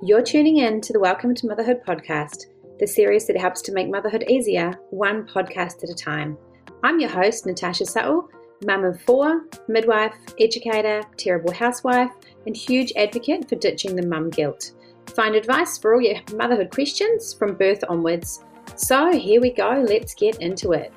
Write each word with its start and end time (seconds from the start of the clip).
You're 0.00 0.22
tuning 0.22 0.58
in 0.58 0.80
to 0.82 0.92
the 0.92 1.00
Welcome 1.00 1.34
to 1.34 1.48
Motherhood 1.48 1.80
podcast, 1.84 2.46
the 2.78 2.86
series 2.86 3.26
that 3.26 3.36
helps 3.36 3.60
to 3.62 3.72
make 3.72 3.90
motherhood 3.90 4.24
easier, 4.28 4.78
one 4.90 5.26
podcast 5.26 5.82
at 5.82 5.90
a 5.90 5.94
time. 5.94 6.38
I'm 6.84 7.00
your 7.00 7.10
host, 7.10 7.46
Natasha 7.46 7.82
Suttle, 7.82 8.28
mum 8.64 8.84
of 8.84 9.02
four, 9.02 9.46
midwife, 9.66 10.14
educator, 10.38 11.02
terrible 11.16 11.52
housewife, 11.52 12.12
and 12.46 12.56
huge 12.56 12.92
advocate 12.94 13.48
for 13.48 13.56
ditching 13.56 13.96
the 13.96 14.06
mum 14.06 14.30
guilt. 14.30 14.70
Find 15.16 15.34
advice 15.34 15.78
for 15.78 15.94
all 15.94 16.00
your 16.00 16.20
motherhood 16.32 16.70
questions 16.70 17.34
from 17.34 17.56
birth 17.56 17.82
onwards. 17.88 18.44
So 18.76 19.12
here 19.12 19.40
we 19.40 19.50
go, 19.50 19.84
let's 19.84 20.14
get 20.14 20.40
into 20.40 20.74
it. 20.74 20.92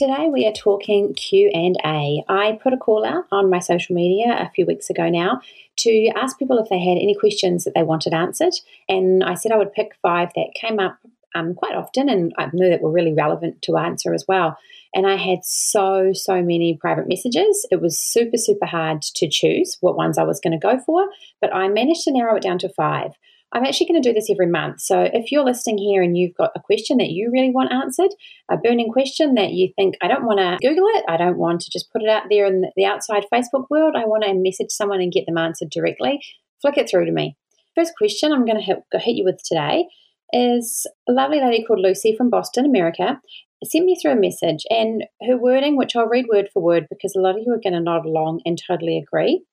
Today 0.00 0.30
we 0.32 0.46
are 0.46 0.52
talking 0.52 1.12
Q&A. 1.12 2.24
I 2.26 2.58
put 2.62 2.72
a 2.72 2.78
call 2.78 3.04
out 3.04 3.26
on 3.30 3.50
my 3.50 3.58
social 3.58 3.94
media 3.94 4.34
a 4.34 4.50
few 4.54 4.64
weeks 4.64 4.88
ago 4.88 5.10
now 5.10 5.42
to 5.76 6.08
ask 6.16 6.38
people 6.38 6.56
if 6.56 6.70
they 6.70 6.78
had 6.78 6.96
any 6.96 7.14
questions 7.14 7.64
that 7.64 7.74
they 7.74 7.82
wanted 7.82 8.14
answered 8.14 8.54
and 8.88 9.22
I 9.22 9.34
said 9.34 9.52
I 9.52 9.58
would 9.58 9.74
pick 9.74 9.94
five 10.00 10.30
that 10.36 10.54
came 10.58 10.80
up 10.80 10.96
um, 11.34 11.52
quite 11.52 11.74
often 11.74 12.08
and 12.08 12.32
I 12.38 12.48
knew 12.50 12.70
that 12.70 12.80
were 12.80 12.90
really 12.90 13.12
relevant 13.12 13.60
to 13.60 13.76
answer 13.76 14.14
as 14.14 14.24
well. 14.26 14.56
And 14.94 15.06
I 15.06 15.16
had 15.16 15.44
so, 15.44 16.14
so 16.14 16.36
many 16.36 16.78
private 16.80 17.06
messages. 17.06 17.66
It 17.70 17.82
was 17.82 18.00
super, 18.00 18.38
super 18.38 18.64
hard 18.64 19.02
to 19.02 19.28
choose 19.28 19.76
what 19.82 19.98
ones 19.98 20.16
I 20.16 20.24
was 20.24 20.40
going 20.40 20.58
to 20.58 20.66
go 20.66 20.78
for, 20.78 21.08
but 21.42 21.54
I 21.54 21.68
managed 21.68 22.04
to 22.04 22.12
narrow 22.12 22.36
it 22.36 22.42
down 22.42 22.56
to 22.60 22.70
five. 22.70 23.10
I'm 23.52 23.64
actually 23.64 23.88
going 23.88 24.02
to 24.02 24.08
do 24.08 24.14
this 24.14 24.30
every 24.30 24.46
month. 24.46 24.80
So 24.80 25.08
if 25.12 25.32
you're 25.32 25.44
listening 25.44 25.78
here 25.78 26.02
and 26.02 26.16
you've 26.16 26.36
got 26.36 26.52
a 26.54 26.60
question 26.60 26.98
that 26.98 27.10
you 27.10 27.30
really 27.32 27.50
want 27.50 27.72
answered, 27.72 28.10
a 28.48 28.56
burning 28.56 28.92
question 28.92 29.34
that 29.34 29.50
you 29.50 29.72
think, 29.74 29.96
I 30.00 30.08
don't 30.08 30.24
want 30.24 30.38
to 30.38 30.58
Google 30.66 30.86
it, 30.94 31.04
I 31.08 31.16
don't 31.16 31.38
want 31.38 31.62
to 31.62 31.70
just 31.70 31.92
put 31.92 32.02
it 32.02 32.08
out 32.08 32.24
there 32.30 32.46
in 32.46 32.64
the 32.76 32.84
outside 32.84 33.24
Facebook 33.32 33.64
world, 33.68 33.96
I 33.96 34.04
want 34.04 34.22
to 34.22 34.34
message 34.34 34.70
someone 34.70 35.00
and 35.00 35.12
get 35.12 35.26
them 35.26 35.38
answered 35.38 35.70
directly, 35.70 36.20
flick 36.62 36.78
it 36.78 36.88
through 36.88 37.06
to 37.06 37.12
me. 37.12 37.36
First 37.74 37.94
question 37.98 38.32
I'm 38.32 38.44
going 38.44 38.58
to 38.58 38.62
hit, 38.62 38.84
you 39.06 39.24
with 39.24 39.42
today 39.44 39.86
is 40.32 40.86
a 41.08 41.12
lovely 41.12 41.40
lady 41.40 41.64
called 41.64 41.80
Lucy 41.80 42.14
from 42.16 42.30
Boston, 42.30 42.64
America, 42.64 43.20
sent 43.64 43.84
me 43.84 43.98
through 44.00 44.12
a 44.12 44.16
message, 44.16 44.64
and 44.70 45.04
her 45.26 45.36
wording, 45.36 45.76
which 45.76 45.96
I'll 45.96 46.06
read 46.06 46.26
word 46.32 46.48
for 46.52 46.62
word 46.62 46.86
because 46.88 47.14
a 47.16 47.20
lot 47.20 47.36
of 47.36 47.42
you 47.44 47.52
are 47.52 47.60
going 47.60 47.74
to 47.74 47.80
nod 47.80 48.06
along 48.06 48.42
and 48.46 48.56
totally 48.56 48.96
agree, 48.96 49.44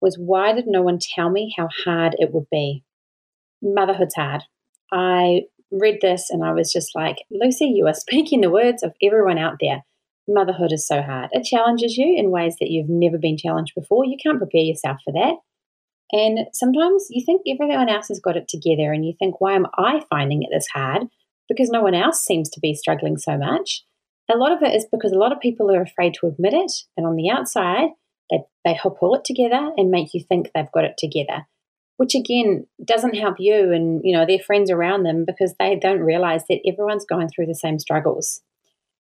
was 0.00 0.16
why 0.18 0.52
did 0.52 0.66
no 0.66 0.82
one 0.82 0.98
tell 1.00 1.30
me 1.30 1.54
how 1.56 1.68
hard 1.84 2.16
it 2.18 2.34
would 2.34 2.46
be? 2.50 2.82
Motherhood's 3.62 4.14
hard. 4.14 4.42
I 4.92 5.42
read 5.70 5.98
this 6.00 6.28
and 6.30 6.44
I 6.44 6.52
was 6.52 6.72
just 6.72 6.94
like, 6.94 7.16
Lucy, 7.30 7.66
you 7.66 7.86
are 7.86 7.94
speaking 7.94 8.40
the 8.40 8.50
words 8.50 8.82
of 8.82 8.94
everyone 9.02 9.38
out 9.38 9.56
there. 9.60 9.84
Motherhood 10.28 10.72
is 10.72 10.86
so 10.86 11.02
hard. 11.02 11.28
It 11.32 11.44
challenges 11.44 11.96
you 11.96 12.16
in 12.16 12.30
ways 12.30 12.56
that 12.60 12.70
you've 12.70 12.88
never 12.88 13.16
been 13.16 13.36
challenged 13.36 13.74
before. 13.76 14.04
You 14.04 14.16
can't 14.20 14.38
prepare 14.38 14.62
yourself 14.62 14.98
for 15.04 15.12
that. 15.12 15.34
And 16.12 16.46
sometimes 16.52 17.06
you 17.10 17.24
think 17.24 17.42
everyone 17.46 17.88
else 17.88 18.08
has 18.08 18.20
got 18.20 18.36
it 18.36 18.48
together 18.48 18.92
and 18.92 19.04
you 19.04 19.14
think, 19.18 19.40
why 19.40 19.54
am 19.54 19.66
I 19.76 20.02
finding 20.08 20.42
it 20.42 20.48
this 20.52 20.68
hard? 20.68 21.04
Because 21.48 21.68
no 21.68 21.80
one 21.80 21.94
else 21.94 22.24
seems 22.24 22.48
to 22.50 22.60
be 22.60 22.74
struggling 22.74 23.18
so 23.18 23.36
much. 23.36 23.84
A 24.32 24.36
lot 24.36 24.52
of 24.52 24.62
it 24.62 24.74
is 24.74 24.86
because 24.90 25.12
a 25.12 25.18
lot 25.18 25.32
of 25.32 25.40
people 25.40 25.70
are 25.70 25.82
afraid 25.82 26.14
to 26.14 26.26
admit 26.26 26.54
it. 26.54 26.72
And 26.96 27.06
on 27.06 27.14
the 27.14 27.30
outside, 27.30 27.90
they, 28.30 28.38
they 28.64 28.78
pull 28.82 29.14
it 29.14 29.24
together 29.24 29.70
and 29.76 29.90
make 29.90 30.12
you 30.12 30.24
think 30.28 30.50
they've 30.54 30.72
got 30.72 30.84
it 30.84 30.94
together 30.98 31.46
which 31.96 32.14
again 32.14 32.66
doesn't 32.84 33.16
help 33.16 33.36
you 33.38 33.72
and 33.72 34.00
you 34.04 34.16
know 34.16 34.26
their 34.26 34.38
friends 34.38 34.70
around 34.70 35.02
them 35.02 35.24
because 35.26 35.54
they 35.58 35.76
don't 35.76 36.00
realize 36.00 36.42
that 36.48 36.60
everyone's 36.66 37.06
going 37.06 37.28
through 37.28 37.46
the 37.46 37.54
same 37.54 37.78
struggles. 37.78 38.42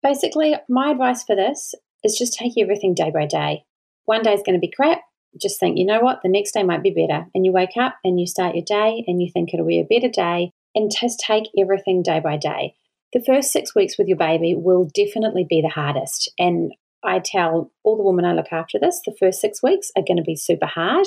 Basically 0.03 0.55
my 0.69 0.91
advice 0.91 1.23
for 1.23 1.37
this 1.37 1.75
is 2.05 2.19
just 2.19 2.35
take 2.35 2.53
everything 2.59 2.95
day 2.95 3.11
by 3.11 3.27
day. 3.27 3.65
One 4.05 4.23
day 4.23 4.35
is 4.35 4.43
going 4.45 4.57
to 4.57 4.67
be 4.67 4.73
crap. 4.75 5.01
Just 5.41 5.61
think 5.61 5.79
you 5.79 5.87
know 5.87 6.01
what? 6.01 6.21
The 6.23 6.29
next 6.29 6.53
day 6.53 6.63
might 6.63 6.83
be 6.83 6.91
better. 6.91 7.27
And 7.35 7.47
you 7.47 7.53
wake 7.53 7.77
up 7.79 7.97
and 8.05 8.21
you 8.21 8.27
start 8.27 8.55
your 8.55 8.65
day 8.65 9.05
and 9.07 9.23
you 9.23 9.31
think 9.33 9.53
it'll 9.53 9.67
be 9.67 9.81
a 9.81 9.85
better 9.85 10.11
day 10.11 10.53
and 10.75 10.91
just 10.91 11.21
take 11.21 11.45
everything 11.59 12.03
day 12.03 12.21
by 12.21 12.37
day. 12.37 12.75
The 13.13 13.23
first 13.25 13.53
six 13.53 13.75
weeks 13.75 13.99
with 13.99 14.09
your 14.09 14.17
baby 14.17 14.55
will 14.57 14.89
definitely 14.95 15.47
be 15.49 15.61
the 15.61 15.69
hardest. 15.69 16.33
And 16.39 16.73
I 17.05 17.21
tell 17.23 17.71
all 17.83 17.97
the 17.97 18.03
women 18.03 18.25
I 18.25 18.33
look 18.33 18.53
after 18.53 18.79
this, 18.79 19.01
the 19.05 19.15
first 19.19 19.41
six 19.41 19.63
weeks 19.63 19.91
are 19.97 20.05
going 20.07 20.17
to 20.17 20.23
be 20.23 20.37
super 20.37 20.67
hard 20.67 21.07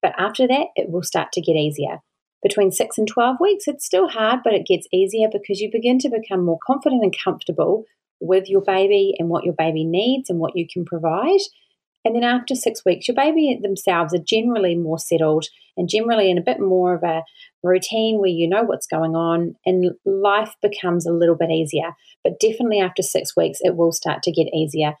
but 0.00 0.14
after 0.18 0.46
that, 0.46 0.66
it 0.76 0.90
will 0.90 1.02
start 1.02 1.32
to 1.32 1.40
get 1.40 1.56
easier. 1.56 1.98
Between 2.42 2.72
6 2.72 2.98
and 2.98 3.06
12 3.06 3.36
weeks, 3.40 3.68
it's 3.68 3.86
still 3.86 4.08
hard, 4.08 4.40
but 4.42 4.52
it 4.52 4.66
gets 4.66 4.88
easier 4.92 5.28
because 5.30 5.60
you 5.60 5.70
begin 5.70 5.98
to 6.00 6.10
become 6.10 6.44
more 6.44 6.58
confident 6.66 7.02
and 7.02 7.14
comfortable 7.16 7.84
with 8.20 8.48
your 8.48 8.62
baby 8.62 9.14
and 9.18 9.28
what 9.28 9.44
your 9.44 9.54
baby 9.54 9.84
needs 9.84 10.28
and 10.28 10.38
what 10.38 10.56
you 10.56 10.66
can 10.72 10.84
provide. 10.84 11.40
And 12.04 12.16
then 12.16 12.24
after 12.24 12.54
six 12.54 12.84
weeks, 12.84 13.06
your 13.06 13.14
baby 13.14 13.58
themselves 13.62 14.12
are 14.12 14.22
generally 14.22 14.74
more 14.74 14.98
settled 14.98 15.46
and 15.76 15.88
generally 15.88 16.30
in 16.30 16.38
a 16.38 16.42
bit 16.42 16.60
more 16.60 16.94
of 16.94 17.02
a 17.04 17.22
routine 17.62 18.18
where 18.18 18.28
you 18.28 18.48
know 18.48 18.64
what's 18.64 18.86
going 18.86 19.14
on 19.14 19.54
and 19.64 19.92
life 20.04 20.56
becomes 20.60 21.06
a 21.06 21.12
little 21.12 21.36
bit 21.36 21.50
easier. 21.50 21.94
But 22.24 22.40
definitely 22.40 22.80
after 22.80 23.02
six 23.02 23.36
weeks, 23.36 23.58
it 23.62 23.76
will 23.76 23.92
start 23.92 24.22
to 24.24 24.32
get 24.32 24.52
easier. 24.52 24.94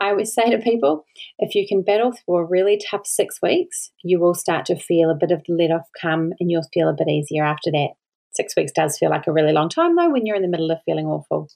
I 0.00 0.10
always 0.10 0.32
say 0.32 0.50
to 0.50 0.58
people, 0.58 1.04
if 1.38 1.54
you 1.54 1.66
can 1.68 1.82
battle 1.82 2.12
through 2.12 2.36
a 2.36 2.44
really 2.44 2.80
tough 2.90 3.06
six 3.06 3.40
weeks, 3.42 3.90
you 4.04 4.20
will 4.20 4.34
start 4.34 4.66
to 4.66 4.78
feel 4.78 5.10
a 5.10 5.16
bit 5.18 5.32
of 5.32 5.42
the 5.46 5.54
let 5.54 5.70
off 5.70 5.88
come 6.00 6.32
and 6.38 6.50
you'll 6.50 6.68
feel 6.72 6.88
a 6.88 6.96
bit 6.96 7.08
easier 7.08 7.44
after 7.44 7.70
that. 7.72 7.90
Six 8.32 8.54
weeks 8.56 8.72
does 8.72 8.98
feel 8.98 9.10
like 9.10 9.26
a 9.26 9.32
really 9.32 9.52
long 9.52 9.68
time 9.68 9.96
though 9.96 10.10
when 10.10 10.24
you're 10.24 10.36
in 10.36 10.42
the 10.42 10.48
middle 10.48 10.70
of 10.70 10.78
feeling 10.84 11.06
awful. 11.06 11.48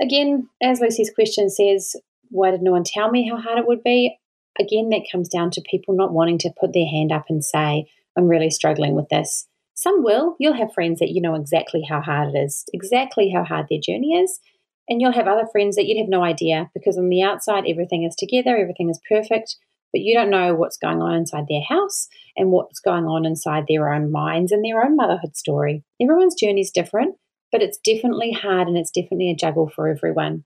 Again, 0.00 0.48
as 0.62 0.80
Lucy's 0.80 1.12
question 1.14 1.48
says, 1.50 1.94
why 2.30 2.50
did 2.50 2.62
no 2.62 2.72
one 2.72 2.84
tell 2.84 3.10
me 3.10 3.28
how 3.28 3.36
hard 3.36 3.58
it 3.58 3.66
would 3.66 3.82
be? 3.84 4.18
Again, 4.58 4.90
that 4.90 5.06
comes 5.10 5.28
down 5.28 5.50
to 5.52 5.62
people 5.68 5.94
not 5.94 6.12
wanting 6.12 6.38
to 6.38 6.52
put 6.58 6.72
their 6.72 6.86
hand 6.86 7.12
up 7.12 7.26
and 7.28 7.44
say, 7.44 7.86
I'm 8.16 8.28
really 8.28 8.50
struggling 8.50 8.94
with 8.94 9.08
this. 9.08 9.46
Some 9.74 10.02
will. 10.02 10.34
You'll 10.40 10.54
have 10.54 10.72
friends 10.72 10.98
that 10.98 11.10
you 11.10 11.22
know 11.22 11.36
exactly 11.36 11.82
how 11.88 12.00
hard 12.00 12.34
it 12.34 12.38
is, 12.38 12.64
exactly 12.72 13.30
how 13.30 13.44
hard 13.44 13.66
their 13.70 13.78
journey 13.80 14.14
is 14.14 14.40
and 14.88 15.00
you'll 15.00 15.12
have 15.12 15.28
other 15.28 15.46
friends 15.52 15.76
that 15.76 15.86
you'd 15.86 16.00
have 16.00 16.08
no 16.08 16.24
idea 16.24 16.70
because 16.74 16.96
on 16.96 17.08
the 17.08 17.22
outside, 17.22 17.64
everything 17.68 18.04
is 18.04 18.16
together, 18.16 18.56
everything 18.56 18.88
is 18.88 19.00
perfect, 19.08 19.56
but 19.92 20.00
you 20.00 20.14
don't 20.14 20.30
know 20.30 20.54
what's 20.54 20.78
going 20.78 21.00
on 21.00 21.14
inside 21.14 21.44
their 21.48 21.62
house 21.62 22.08
and 22.36 22.50
what's 22.50 22.80
going 22.80 23.04
on 23.04 23.26
inside 23.26 23.64
their 23.68 23.92
own 23.92 24.10
minds 24.10 24.52
and 24.52 24.64
their 24.64 24.82
own 24.82 24.96
motherhood 24.96 25.36
story. 25.36 25.84
Everyone's 26.00 26.34
journey 26.34 26.62
is 26.62 26.70
different, 26.70 27.16
but 27.52 27.62
it's 27.62 27.78
definitely 27.78 28.32
hard 28.32 28.68
and 28.68 28.76
it's 28.76 28.90
definitely 28.90 29.30
a 29.30 29.36
juggle 29.36 29.68
for 29.68 29.88
everyone. 29.88 30.44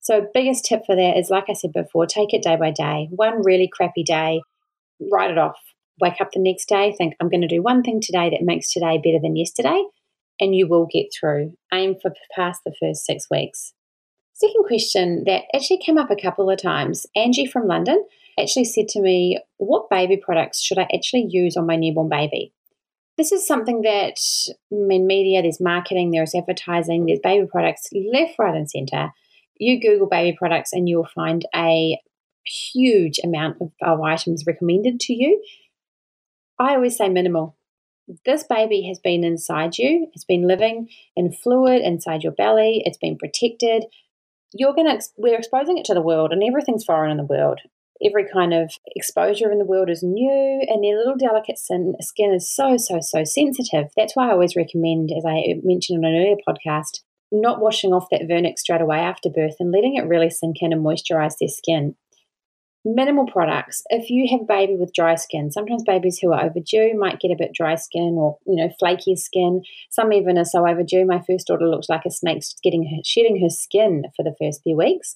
So, 0.00 0.26
biggest 0.34 0.64
tip 0.64 0.82
for 0.84 0.96
that 0.96 1.16
is 1.16 1.30
like 1.30 1.44
I 1.48 1.52
said 1.52 1.72
before, 1.72 2.06
take 2.06 2.34
it 2.34 2.42
day 2.42 2.56
by 2.56 2.72
day. 2.72 3.08
One 3.10 3.44
really 3.44 3.70
crappy 3.72 4.02
day, 4.02 4.42
write 5.12 5.30
it 5.30 5.38
off. 5.38 5.58
Wake 6.00 6.20
up 6.20 6.30
the 6.32 6.40
next 6.40 6.68
day, 6.68 6.92
think, 6.96 7.14
I'm 7.20 7.28
going 7.28 7.42
to 7.42 7.46
do 7.46 7.62
one 7.62 7.82
thing 7.82 8.00
today 8.00 8.30
that 8.30 8.42
makes 8.42 8.72
today 8.72 8.98
better 9.02 9.20
than 9.22 9.36
yesterday 9.36 9.84
and 10.40 10.54
you 10.54 10.68
will 10.68 10.86
get 10.90 11.06
through. 11.18 11.54
Aim 11.72 11.96
for 12.00 12.12
past 12.34 12.62
the 12.64 12.74
first 12.80 13.04
six 13.04 13.28
weeks. 13.30 13.74
Second 14.34 14.64
question 14.66 15.24
that 15.26 15.44
actually 15.54 15.78
came 15.78 15.98
up 15.98 16.10
a 16.10 16.20
couple 16.20 16.50
of 16.50 16.60
times. 16.60 17.06
Angie 17.14 17.46
from 17.46 17.66
London 17.66 18.04
actually 18.38 18.64
said 18.64 18.88
to 18.88 19.00
me, 19.00 19.38
What 19.58 19.90
baby 19.90 20.16
products 20.16 20.60
should 20.60 20.78
I 20.78 20.88
actually 20.94 21.26
use 21.28 21.56
on 21.56 21.66
my 21.66 21.76
newborn 21.76 22.08
baby? 22.08 22.52
This 23.18 23.30
is 23.30 23.46
something 23.46 23.82
that 23.82 24.18
in 24.70 25.06
media, 25.06 25.42
there's 25.42 25.60
marketing, 25.60 26.10
there's 26.10 26.34
advertising, 26.34 27.06
there's 27.06 27.20
baby 27.22 27.46
products 27.46 27.88
left, 27.92 28.38
right, 28.38 28.54
and 28.54 28.68
center. 28.68 29.10
You 29.58 29.80
Google 29.80 30.08
baby 30.08 30.36
products 30.36 30.72
and 30.72 30.88
you'll 30.88 31.08
find 31.14 31.46
a 31.54 32.00
huge 32.44 33.20
amount 33.22 33.58
of, 33.60 33.70
of 33.82 34.00
items 34.00 34.44
recommended 34.46 34.98
to 35.00 35.12
you. 35.12 35.42
I 36.58 36.74
always 36.74 36.96
say 36.96 37.08
minimal 37.08 37.56
this 38.24 38.44
baby 38.44 38.82
has 38.88 38.98
been 38.98 39.24
inside 39.24 39.78
you, 39.78 40.08
it's 40.14 40.24
been 40.24 40.46
living 40.46 40.88
in 41.16 41.32
fluid 41.32 41.82
inside 41.82 42.22
your 42.22 42.32
belly, 42.32 42.82
it's 42.84 42.98
been 42.98 43.18
protected. 43.18 43.84
You're 44.52 44.74
going 44.74 44.98
to, 44.98 45.04
we're 45.16 45.38
exposing 45.38 45.78
it 45.78 45.84
to 45.86 45.94
the 45.94 46.02
world, 46.02 46.32
and 46.32 46.42
everything's 46.42 46.84
foreign 46.84 47.10
in 47.10 47.16
the 47.16 47.24
world. 47.24 47.60
Every 48.04 48.26
kind 48.28 48.52
of 48.52 48.72
exposure 48.96 49.50
in 49.50 49.58
the 49.58 49.64
world 49.64 49.88
is 49.88 50.02
new, 50.02 50.62
and 50.68 50.82
their 50.82 50.96
little 50.96 51.16
delicate 51.16 51.58
skin, 51.58 51.94
skin 52.00 52.32
is 52.32 52.54
so, 52.54 52.76
so, 52.76 52.98
so 53.00 53.24
sensitive. 53.24 53.90
That's 53.96 54.14
why 54.14 54.28
I 54.28 54.32
always 54.32 54.56
recommend, 54.56 55.10
as 55.16 55.24
I 55.24 55.54
mentioned 55.62 56.04
on 56.04 56.10
an 56.10 56.20
earlier 56.20 56.36
podcast, 56.46 57.00
not 57.30 57.60
washing 57.60 57.92
off 57.92 58.08
that 58.10 58.28
vernix 58.28 58.58
straight 58.58 58.82
away 58.82 58.98
after 58.98 59.30
birth 59.30 59.56
and 59.58 59.72
letting 59.72 59.96
it 59.96 60.06
really 60.06 60.28
sink 60.28 60.56
in 60.60 60.72
and 60.72 60.84
moisturize 60.84 61.34
their 61.40 61.48
skin 61.48 61.94
minimal 62.84 63.26
products. 63.26 63.82
If 63.88 64.10
you 64.10 64.28
have 64.30 64.42
a 64.42 64.44
baby 64.44 64.76
with 64.76 64.94
dry 64.94 65.14
skin, 65.14 65.50
sometimes 65.50 65.84
babies 65.84 66.18
who 66.18 66.32
are 66.32 66.44
overdue 66.44 66.96
might 66.98 67.20
get 67.20 67.30
a 67.30 67.36
bit 67.38 67.52
dry 67.54 67.74
skin 67.76 68.16
or 68.18 68.38
you 68.46 68.56
know 68.56 68.70
flaky 68.78 69.16
skin. 69.16 69.62
Some 69.90 70.12
even 70.12 70.38
are 70.38 70.44
so 70.44 70.66
overdue. 70.68 71.06
My 71.06 71.22
first 71.26 71.46
daughter 71.46 71.68
looked 71.68 71.88
like 71.88 72.04
a 72.06 72.10
snake 72.10 72.42
getting 72.62 72.84
her, 72.84 73.02
shedding 73.04 73.40
her 73.42 73.50
skin 73.50 74.04
for 74.16 74.22
the 74.22 74.34
first 74.40 74.62
few 74.62 74.76
weeks. 74.76 75.14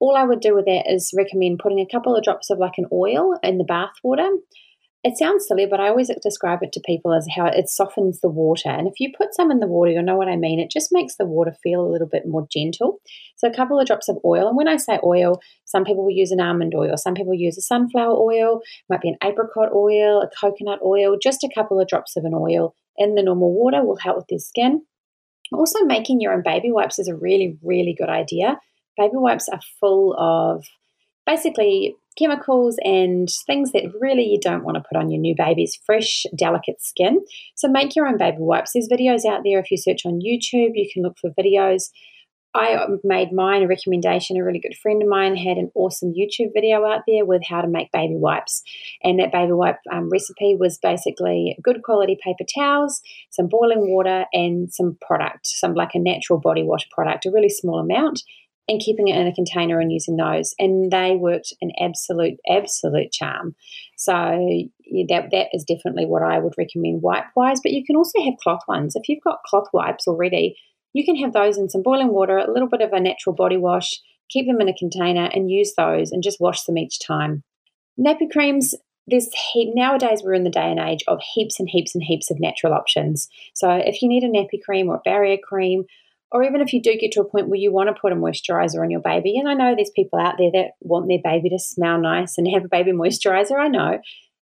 All 0.00 0.16
I 0.16 0.24
would 0.24 0.40
do 0.40 0.54
with 0.54 0.66
that 0.66 0.84
is 0.86 1.14
recommend 1.16 1.60
putting 1.60 1.80
a 1.80 1.86
couple 1.86 2.16
of 2.16 2.24
drops 2.24 2.50
of 2.50 2.58
like 2.58 2.78
an 2.78 2.86
oil 2.92 3.38
in 3.42 3.58
the 3.58 3.64
bath 3.64 3.94
water. 4.02 4.28
It 5.04 5.18
sounds 5.18 5.46
silly, 5.46 5.66
but 5.66 5.80
I 5.80 5.88
always 5.88 6.10
describe 6.22 6.60
it 6.62 6.72
to 6.72 6.80
people 6.80 7.12
as 7.12 7.26
how 7.36 7.44
it 7.44 7.68
softens 7.68 8.20
the 8.20 8.30
water. 8.30 8.70
And 8.70 8.88
if 8.88 8.94
you 8.98 9.12
put 9.16 9.34
some 9.34 9.50
in 9.50 9.60
the 9.60 9.66
water, 9.66 9.90
you'll 9.90 10.02
know 10.02 10.16
what 10.16 10.28
I 10.28 10.36
mean. 10.36 10.58
It 10.58 10.70
just 10.70 10.88
makes 10.92 11.16
the 11.16 11.26
water 11.26 11.54
feel 11.62 11.82
a 11.82 11.92
little 11.92 12.08
bit 12.08 12.26
more 12.26 12.46
gentle. 12.50 13.00
So, 13.36 13.46
a 13.46 13.54
couple 13.54 13.78
of 13.78 13.86
drops 13.86 14.08
of 14.08 14.16
oil. 14.24 14.48
And 14.48 14.56
when 14.56 14.66
I 14.66 14.78
say 14.78 14.98
oil, 15.04 15.42
some 15.66 15.84
people 15.84 16.04
will 16.04 16.10
use 16.10 16.30
an 16.30 16.40
almond 16.40 16.74
oil, 16.74 16.96
some 16.96 17.12
people 17.12 17.34
use 17.34 17.58
a 17.58 17.62
sunflower 17.62 18.16
oil, 18.16 18.62
might 18.88 19.02
be 19.02 19.10
an 19.10 19.18
apricot 19.22 19.70
oil, 19.74 20.22
a 20.22 20.30
coconut 20.40 20.80
oil, 20.82 21.18
just 21.22 21.44
a 21.44 21.50
couple 21.54 21.78
of 21.78 21.86
drops 21.86 22.16
of 22.16 22.24
an 22.24 22.32
oil 22.34 22.74
in 22.96 23.14
the 23.14 23.22
normal 23.22 23.52
water 23.52 23.84
will 23.84 23.98
help 23.98 24.16
with 24.16 24.26
their 24.28 24.38
skin. 24.38 24.86
Also, 25.52 25.84
making 25.84 26.22
your 26.22 26.32
own 26.32 26.42
baby 26.42 26.72
wipes 26.72 26.98
is 26.98 27.08
a 27.08 27.14
really, 27.14 27.58
really 27.62 27.94
good 27.98 28.08
idea. 28.08 28.58
Baby 28.96 29.16
wipes 29.16 29.50
are 29.50 29.60
full 29.80 30.14
of 30.18 30.64
basically 31.26 31.96
chemicals 32.18 32.76
and 32.82 33.28
things 33.46 33.72
that 33.72 33.92
really 34.00 34.24
you 34.24 34.38
don't 34.40 34.64
want 34.64 34.76
to 34.76 34.84
put 34.88 34.98
on 34.98 35.10
your 35.10 35.20
new 35.20 35.34
baby's 35.36 35.78
fresh, 35.84 36.24
delicate 36.36 36.82
skin. 36.82 37.20
So 37.54 37.68
make 37.68 37.96
your 37.96 38.06
own 38.06 38.18
baby 38.18 38.38
wipes. 38.40 38.72
There's 38.72 38.88
videos 38.88 39.24
out 39.24 39.42
there. 39.44 39.58
If 39.58 39.70
you 39.70 39.76
search 39.76 40.06
on 40.06 40.20
YouTube, 40.20 40.72
you 40.74 40.88
can 40.92 41.02
look 41.02 41.16
for 41.20 41.30
videos. 41.30 41.90
I 42.56 42.86
made 43.02 43.32
mine 43.32 43.64
a 43.64 43.66
recommendation. 43.66 44.36
A 44.36 44.44
really 44.44 44.60
good 44.60 44.76
friend 44.80 45.02
of 45.02 45.08
mine 45.08 45.34
had 45.34 45.56
an 45.56 45.72
awesome 45.74 46.12
YouTube 46.12 46.52
video 46.54 46.84
out 46.84 47.00
there 47.06 47.24
with 47.24 47.42
how 47.48 47.60
to 47.60 47.66
make 47.66 47.90
baby 47.90 48.14
wipes. 48.16 48.62
And 49.02 49.18
that 49.18 49.32
baby 49.32 49.52
wipe 49.52 49.78
um, 49.92 50.08
recipe 50.08 50.56
was 50.58 50.78
basically 50.78 51.56
good 51.62 51.82
quality 51.82 52.16
paper 52.22 52.44
towels, 52.56 53.02
some 53.30 53.48
boiling 53.48 53.92
water, 53.92 54.26
and 54.32 54.72
some 54.72 54.96
product, 55.04 55.48
some 55.48 55.74
like 55.74 55.94
a 55.94 55.98
natural 55.98 56.38
body 56.38 56.62
wash 56.62 56.88
product, 56.90 57.26
a 57.26 57.32
really 57.32 57.48
small 57.48 57.80
amount 57.80 58.22
and 58.68 58.80
keeping 58.80 59.08
it 59.08 59.16
in 59.16 59.26
a 59.26 59.34
container 59.34 59.78
and 59.78 59.92
using 59.92 60.16
those. 60.16 60.54
And 60.58 60.90
they 60.90 61.16
worked 61.16 61.52
an 61.60 61.72
absolute, 61.80 62.38
absolute 62.50 63.12
charm. 63.12 63.54
So 63.96 64.12
that 64.12 65.28
that 65.32 65.48
is 65.52 65.64
definitely 65.64 66.06
what 66.06 66.22
I 66.22 66.38
would 66.38 66.54
recommend 66.56 67.02
wipe 67.02 67.26
wise. 67.36 67.60
But 67.62 67.72
you 67.72 67.84
can 67.84 67.96
also 67.96 68.22
have 68.24 68.34
cloth 68.42 68.62
ones. 68.66 68.96
If 68.96 69.08
you've 69.08 69.24
got 69.24 69.42
cloth 69.46 69.68
wipes 69.72 70.06
already, 70.06 70.56
you 70.92 71.04
can 71.04 71.16
have 71.16 71.32
those 71.32 71.58
in 71.58 71.68
some 71.68 71.82
boiling 71.82 72.12
water, 72.12 72.38
a 72.38 72.50
little 72.50 72.68
bit 72.68 72.80
of 72.80 72.92
a 72.92 73.00
natural 73.00 73.34
body 73.34 73.56
wash, 73.56 74.00
keep 74.30 74.46
them 74.46 74.60
in 74.60 74.68
a 74.68 74.74
container 74.74 75.28
and 75.32 75.50
use 75.50 75.74
those 75.76 76.12
and 76.12 76.22
just 76.22 76.40
wash 76.40 76.62
them 76.64 76.78
each 76.78 76.98
time. 77.04 77.42
Nappy 77.98 78.30
creams, 78.32 78.74
there's 79.06 79.28
heap 79.52 79.70
nowadays 79.74 80.22
we're 80.24 80.34
in 80.34 80.44
the 80.44 80.50
day 80.50 80.70
and 80.70 80.80
age 80.80 81.04
of 81.06 81.18
heaps 81.34 81.60
and 81.60 81.68
heaps 81.68 81.94
and 81.94 82.02
heaps 82.02 82.30
of 82.30 82.40
natural 82.40 82.72
options. 82.72 83.28
So 83.54 83.70
if 83.70 84.00
you 84.00 84.08
need 84.08 84.24
a 84.24 84.28
nappy 84.28 84.62
cream 84.64 84.88
or 84.88 84.96
a 84.96 85.02
barrier 85.04 85.36
cream 85.36 85.84
or 86.34 86.42
even 86.42 86.60
if 86.60 86.72
you 86.72 86.82
do 86.82 86.96
get 86.96 87.12
to 87.12 87.20
a 87.20 87.24
point 87.24 87.48
where 87.48 87.60
you 87.60 87.72
want 87.72 87.88
to 87.88 88.00
put 88.00 88.12
a 88.12 88.16
moisturizer 88.16 88.82
on 88.82 88.90
your 88.90 89.00
baby, 89.00 89.38
and 89.38 89.48
I 89.48 89.54
know 89.54 89.76
there's 89.76 89.92
people 89.94 90.18
out 90.18 90.34
there 90.36 90.50
that 90.52 90.72
want 90.80 91.06
their 91.06 91.20
baby 91.22 91.48
to 91.50 91.60
smell 91.60 92.00
nice 92.00 92.36
and 92.36 92.48
have 92.52 92.64
a 92.64 92.68
baby 92.68 92.90
moisturizer, 92.92 93.56
I 93.56 93.68
know. 93.68 94.00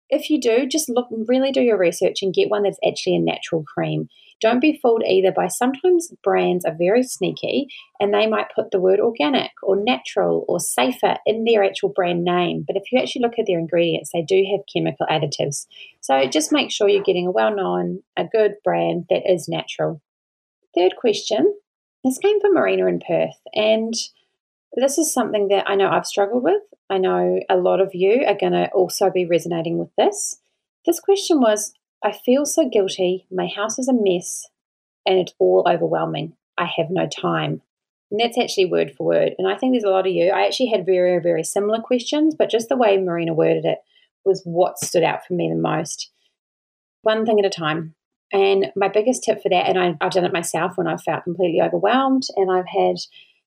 If 0.09 0.31
you 0.31 0.41
do, 0.41 0.67
just 0.67 0.89
look, 0.89 1.09
really 1.29 1.53
do 1.53 1.61
your 1.61 1.77
research 1.77 2.23
and 2.23 2.33
get 2.33 2.51
one 2.51 2.63
that's 2.63 2.79
actually 2.87 3.17
a 3.17 3.21
natural 3.21 3.63
cream. 3.63 4.09
Don't 4.41 4.61
be 4.61 4.79
fooled 4.83 5.05
either 5.07 5.33
by 5.33 5.49
sometimes 5.49 6.13
brands 6.25 6.65
are 6.65 6.75
very 6.77 7.03
sneaky 7.03 7.67
and 8.01 8.13
they 8.13 8.27
might 8.27 8.55
put 8.55 8.71
the 8.71 8.81
word 8.81 8.99
organic 8.99 9.51
or 9.63 9.77
natural 9.77 10.47
or 10.49 10.61
safer 10.61 11.17
in 11.27 11.45
their 11.45 11.63
actual 11.63 11.91
brand 11.91 12.25
name. 12.25 12.65
But 12.67 12.77
if 12.77 12.85
you 12.91 12.99
actually 12.99 13.23
look 13.23 13.39
at 13.39 13.45
their 13.47 13.59
ingredients, 13.59 14.11
they 14.13 14.23
do 14.23 14.43
have 14.51 14.61
chemical 14.75 15.07
additives. 15.11 15.67
So 16.01 16.27
just 16.27 16.53
make 16.53 16.71
sure 16.71 16.89
you're 16.89 17.03
getting 17.03 17.27
a 17.27 17.31
well 17.31 17.55
known, 17.55 18.03
a 18.17 18.25
good 18.25 18.55
brand 18.65 19.05
that 19.11 19.31
is 19.31 19.47
natural. 19.47 20.01
Third 20.75 20.97
question 20.97 21.55
this 22.05 22.19
came 22.19 22.41
from 22.41 22.55
Marina 22.55 22.87
in 22.87 23.01
Perth, 23.01 23.41
and 23.55 23.95
this 24.75 24.99
is 24.99 25.13
something 25.13 25.49
that 25.49 25.69
I 25.69 25.75
know 25.75 25.89
I've 25.89 26.07
struggled 26.07 26.43
with. 26.43 26.63
I 26.89 26.99
know 26.99 27.41
a 27.49 27.57
lot 27.57 27.81
of 27.81 27.95
you 27.95 28.25
are 28.27 28.37
going 28.39 28.53
to 28.53 28.71
also 28.73 29.11
be 29.11 29.27
resonating 29.27 29.79
with 29.79 29.91
this. 29.97 30.39
This 30.87 31.01
question 31.01 31.41
was 31.41 31.75
I 32.03 32.13
feel 32.13 32.45
so 32.45 32.69
guilty. 32.69 33.27
My 33.31 33.47
house 33.47 33.79
is 33.79 33.89
a 33.89 33.93
mess 33.93 34.47
and 35.07 35.19
it's 35.19 35.35
all 35.39 35.67
overwhelming. 35.69 36.35
I 36.59 36.69
have 36.77 36.91
no 36.91 37.07
time. 37.07 37.63
And 38.11 38.21
that's 38.21 38.37
actually 38.37 38.67
word 38.67 38.93
for 38.97 39.07
word. 39.07 39.35
And 39.39 39.49
I 39.49 39.57
think 39.57 39.73
there's 39.73 39.85
a 39.85 39.91
lot 39.91 40.07
of 40.07 40.13
you. 40.13 40.31
I 40.31 40.45
actually 40.45 40.67
had 40.67 40.85
very, 40.85 41.19
very 41.21 41.45
similar 41.45 41.81
questions, 41.81 42.35
but 42.35 42.51
just 42.51 42.69
the 42.69 42.77
way 42.77 42.99
Marina 42.99 43.33
worded 43.33 43.65
it 43.65 43.79
was 44.25 44.43
what 44.45 44.79
stood 44.79 45.03
out 45.03 45.25
for 45.27 45.35
me 45.35 45.49
the 45.49 45.61
most. 45.61 46.11
One 47.03 47.25
thing 47.25 47.39
at 47.39 47.47
a 47.47 47.51
time. 47.51 47.95
And 48.33 48.73
my 48.75 48.89
biggest 48.89 49.25
tip 49.25 49.43
for 49.43 49.51
that, 49.51 49.69
and 49.69 49.79
I, 49.79 49.95
have 50.01 50.13
done 50.13 50.25
it 50.25 50.33
myself 50.33 50.73
when 50.77 50.87
I've 50.87 51.03
felt 51.03 51.25
completely 51.25 51.61
overwhelmed 51.61 52.23
and 52.37 52.51
I've 52.51 52.67
had 52.67 52.97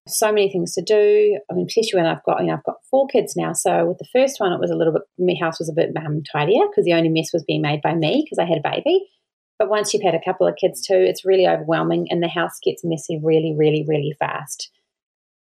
so 0.08 0.32
many 0.32 0.52
things 0.52 0.74
to 0.74 0.84
do. 0.84 1.40
I 1.50 1.54
mean, 1.56 1.66
especially 1.68 2.00
when 2.00 2.06
I've 2.06 2.24
got, 2.24 2.42
you 2.42 2.48
know, 2.48 2.54
I've 2.54 2.64
got 2.64 2.86
four 2.92 3.08
kids 3.08 3.36
now. 3.36 3.54
So 3.54 3.88
with 3.88 3.98
the 3.98 4.08
first 4.14 4.40
one, 4.40 4.54
it 4.54 4.60
was 4.60 4.70
a 4.70 4.76
little 4.76 4.94
bit, 4.94 5.02
my 5.18 5.34
house 5.40 5.58
was 5.58 5.70
a 5.70 5.74
bit 5.74 5.90
um, 5.98 6.22
tidier 6.32 6.68
because 6.70 6.86
the 6.86 6.94
only 6.94 7.10
mess 7.10 7.34
was 7.34 7.44
being 7.44 7.64
made 7.64 7.82
by 7.82 7.96
me 7.96 8.24
because 8.24 8.38
I 8.38 8.48
had 8.48 8.60
a 8.60 8.70
baby. 8.70 9.08
But 9.58 9.70
once 9.70 9.94
you've 9.94 10.04
had 10.04 10.14
a 10.14 10.24
couple 10.24 10.48
of 10.48 10.58
kids 10.58 10.86
too, 10.86 10.98
it's 10.98 11.26
really 11.26 11.48
overwhelming 11.48 12.08
and 12.12 12.22
the 12.22 12.28
house 12.28 12.60
gets 12.64 12.84
messy 12.84 13.20
really, 13.24 13.56
really, 13.58 13.86
really 13.88 14.16
fast. 14.20 14.70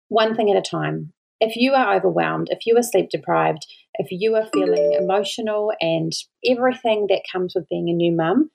One 0.10 0.36
thing 0.36 0.52
at 0.52 0.58
a 0.58 0.62
time. 0.62 1.14
If 1.40 1.56
you 1.56 1.74
are 1.74 1.96
overwhelmed, 1.96 2.50
if 2.52 2.66
you 2.66 2.76
are 2.76 2.84
sleep 2.84 3.10
deprived, 3.10 3.66
if 3.94 4.08
you 4.12 4.36
are 4.36 4.50
feeling 4.52 4.98
emotional 5.00 5.72
and 5.80 6.12
everything 6.46 7.08
that 7.08 7.22
comes 7.32 7.54
with 7.56 7.70
being 7.70 7.88
a 7.88 7.94
new 7.94 8.12
mum, 8.12 8.50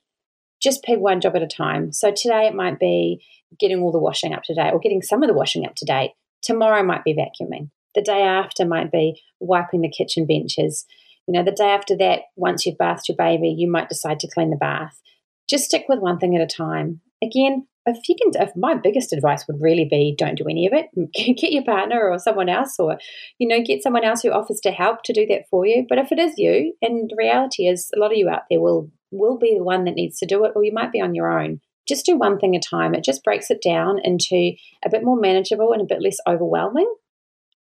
just 0.61 0.83
pick 0.83 0.99
one 0.99 1.21
job 1.21 1.35
at 1.35 1.41
a 1.41 1.47
time. 1.47 1.91
So 1.91 2.11
today 2.11 2.47
it 2.47 2.55
might 2.55 2.79
be 2.79 3.23
getting 3.59 3.81
all 3.81 3.91
the 3.91 3.99
washing 3.99 4.33
up 4.33 4.43
to 4.43 4.53
date 4.53 4.71
or 4.71 4.79
getting 4.79 5.01
some 5.01 5.23
of 5.23 5.27
the 5.27 5.33
washing 5.33 5.65
up 5.65 5.75
to 5.75 5.85
date. 5.85 6.11
Tomorrow 6.41 6.83
might 6.83 7.03
be 7.03 7.15
vacuuming. 7.15 7.69
The 7.95 8.01
day 8.01 8.21
after 8.21 8.65
might 8.65 8.91
be 8.91 9.21
wiping 9.39 9.81
the 9.81 9.89
kitchen 9.89 10.25
benches. 10.25 10.85
You 11.27 11.33
know, 11.33 11.43
the 11.43 11.51
day 11.51 11.69
after 11.69 11.95
that, 11.97 12.23
once 12.35 12.65
you've 12.65 12.77
bathed 12.77 13.07
your 13.07 13.17
baby, 13.17 13.49
you 13.49 13.69
might 13.69 13.89
decide 13.89 14.19
to 14.19 14.29
clean 14.31 14.51
the 14.51 14.57
bath. 14.57 15.01
Just 15.49 15.65
stick 15.65 15.85
with 15.87 15.99
one 15.99 16.19
thing 16.19 16.35
at 16.35 16.41
a 16.41 16.47
time. 16.47 17.01
Again, 17.23 17.67
if 17.85 18.09
you 18.09 18.15
can, 18.21 18.41
if 18.41 18.55
my 18.55 18.75
biggest 18.75 19.13
advice 19.13 19.45
would 19.47 19.61
really 19.61 19.87
be 19.89 20.15
don't 20.17 20.37
do 20.37 20.45
any 20.49 20.65
of 20.67 20.73
it. 20.73 20.87
Get 21.13 21.51
your 21.51 21.63
partner 21.63 22.09
or 22.09 22.17
someone 22.19 22.49
else, 22.49 22.75
or 22.79 22.97
you 23.37 23.47
know, 23.47 23.63
get 23.63 23.83
someone 23.83 24.03
else 24.03 24.21
who 24.21 24.31
offers 24.31 24.59
to 24.63 24.71
help 24.71 25.03
to 25.03 25.13
do 25.13 25.25
that 25.27 25.43
for 25.49 25.65
you. 25.65 25.85
But 25.87 25.99
if 25.99 26.11
it 26.11 26.19
is 26.19 26.33
you, 26.37 26.73
and 26.81 27.09
the 27.09 27.15
reality 27.15 27.67
is, 27.67 27.91
a 27.95 27.99
lot 27.99 28.11
of 28.11 28.17
you 28.17 28.27
out 28.29 28.43
there 28.49 28.59
will 28.59 28.89
will 29.11 29.37
be 29.37 29.55
the 29.55 29.63
one 29.63 29.85
that 29.85 29.95
needs 29.95 30.17
to 30.19 30.25
do 30.25 30.43
it, 30.45 30.51
or 30.55 30.63
you 30.63 30.73
might 30.73 30.91
be 30.91 31.01
on 31.01 31.15
your 31.15 31.39
own. 31.39 31.61
Just 31.87 32.05
do 32.05 32.17
one 32.17 32.39
thing 32.39 32.55
at 32.55 32.65
a 32.65 32.69
time. 32.69 32.95
It 32.95 33.03
just 33.03 33.23
breaks 33.23 33.51
it 33.51 33.61
down 33.61 33.99
into 34.03 34.53
a 34.83 34.89
bit 34.89 35.03
more 35.03 35.19
manageable 35.19 35.71
and 35.71 35.81
a 35.81 35.85
bit 35.85 36.01
less 36.01 36.17
overwhelming. 36.27 36.91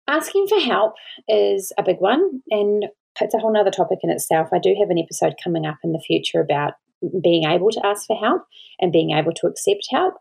Asking 0.09 0.47
for 0.49 0.59
help 0.59 0.95
is 1.29 1.73
a 1.79 1.83
big 1.83 1.99
one, 2.01 2.43
and 2.51 2.87
it's 3.21 3.35
a 3.35 3.39
whole 3.39 3.57
other 3.57 3.71
topic 3.71 3.99
in 4.03 4.11
itself. 4.11 4.49
I 4.53 4.59
do 4.59 4.75
have 4.81 4.91
an 4.91 4.99
episode 4.99 5.35
coming 5.43 5.67
up 5.67 5.77
in 5.85 5.93
the 5.93 6.03
future 6.05 6.41
about 6.41 6.75
being 7.23 7.45
able 7.45 7.71
to 7.71 7.87
ask 7.87 8.07
for 8.07 8.17
help 8.17 8.43
and 8.81 8.93
being 8.93 9.11
able 9.11 9.33
to 9.33 9.47
accept 9.47 9.87
help. 9.91 10.15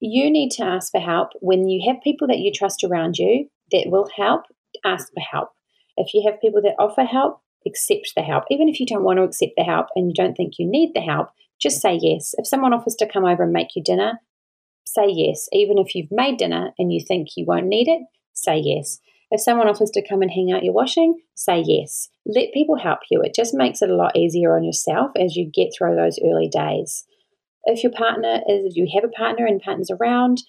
You 0.00 0.30
need 0.30 0.50
to 0.52 0.64
ask 0.64 0.92
for 0.92 1.00
help 1.00 1.30
when 1.40 1.68
you 1.68 1.90
have 1.90 2.02
people 2.02 2.28
that 2.28 2.38
you 2.38 2.52
trust 2.52 2.84
around 2.84 3.18
you 3.18 3.48
that 3.72 3.86
will 3.86 4.08
help, 4.16 4.42
ask 4.84 5.08
for 5.12 5.20
help. 5.20 5.50
If 5.96 6.14
you 6.14 6.22
have 6.26 6.40
people 6.40 6.62
that 6.62 6.76
offer 6.78 7.04
help, 7.04 7.40
accept 7.66 8.12
the 8.16 8.22
help. 8.22 8.44
Even 8.50 8.68
if 8.68 8.80
you 8.80 8.86
don't 8.86 9.04
want 9.04 9.18
to 9.18 9.24
accept 9.24 9.52
the 9.56 9.64
help 9.64 9.86
and 9.94 10.08
you 10.08 10.14
don't 10.14 10.34
think 10.34 10.54
you 10.58 10.66
need 10.68 10.92
the 10.94 11.00
help, 11.00 11.28
just 11.60 11.80
say 11.80 11.98
yes. 12.00 12.34
If 12.38 12.46
someone 12.46 12.72
offers 12.72 12.94
to 12.96 13.08
come 13.08 13.24
over 13.24 13.42
and 13.42 13.52
make 13.52 13.76
you 13.76 13.82
dinner, 13.82 14.20
say 14.84 15.06
yes. 15.08 15.48
Even 15.52 15.78
if 15.78 15.94
you've 15.94 16.10
made 16.10 16.38
dinner 16.38 16.70
and 16.78 16.92
you 16.92 17.00
think 17.06 17.28
you 17.36 17.44
won't 17.46 17.66
need 17.66 17.88
it, 17.88 18.00
say 18.32 18.58
yes. 18.58 19.00
If 19.30 19.40
someone 19.40 19.68
offers 19.68 19.90
to 19.90 20.06
come 20.06 20.22
and 20.22 20.30
hang 20.30 20.50
out 20.52 20.64
your 20.64 20.74
washing, 20.74 21.20
say 21.34 21.62
yes. 21.64 22.08
Let 22.26 22.52
people 22.52 22.78
help 22.78 23.00
you. 23.10 23.22
It 23.22 23.34
just 23.34 23.54
makes 23.54 23.80
it 23.80 23.90
a 23.90 23.94
lot 23.94 24.16
easier 24.16 24.56
on 24.56 24.64
yourself 24.64 25.12
as 25.16 25.36
you 25.36 25.50
get 25.52 25.68
through 25.76 25.96
those 25.96 26.18
early 26.24 26.48
days. 26.48 27.04
If 27.64 27.84
your 27.84 27.92
partner 27.92 28.40
is, 28.48 28.76
you 28.76 28.88
have 28.94 29.04
a 29.04 29.08
partner 29.08 29.46
and 29.46 29.60
partners 29.60 29.90
around, 29.90 30.42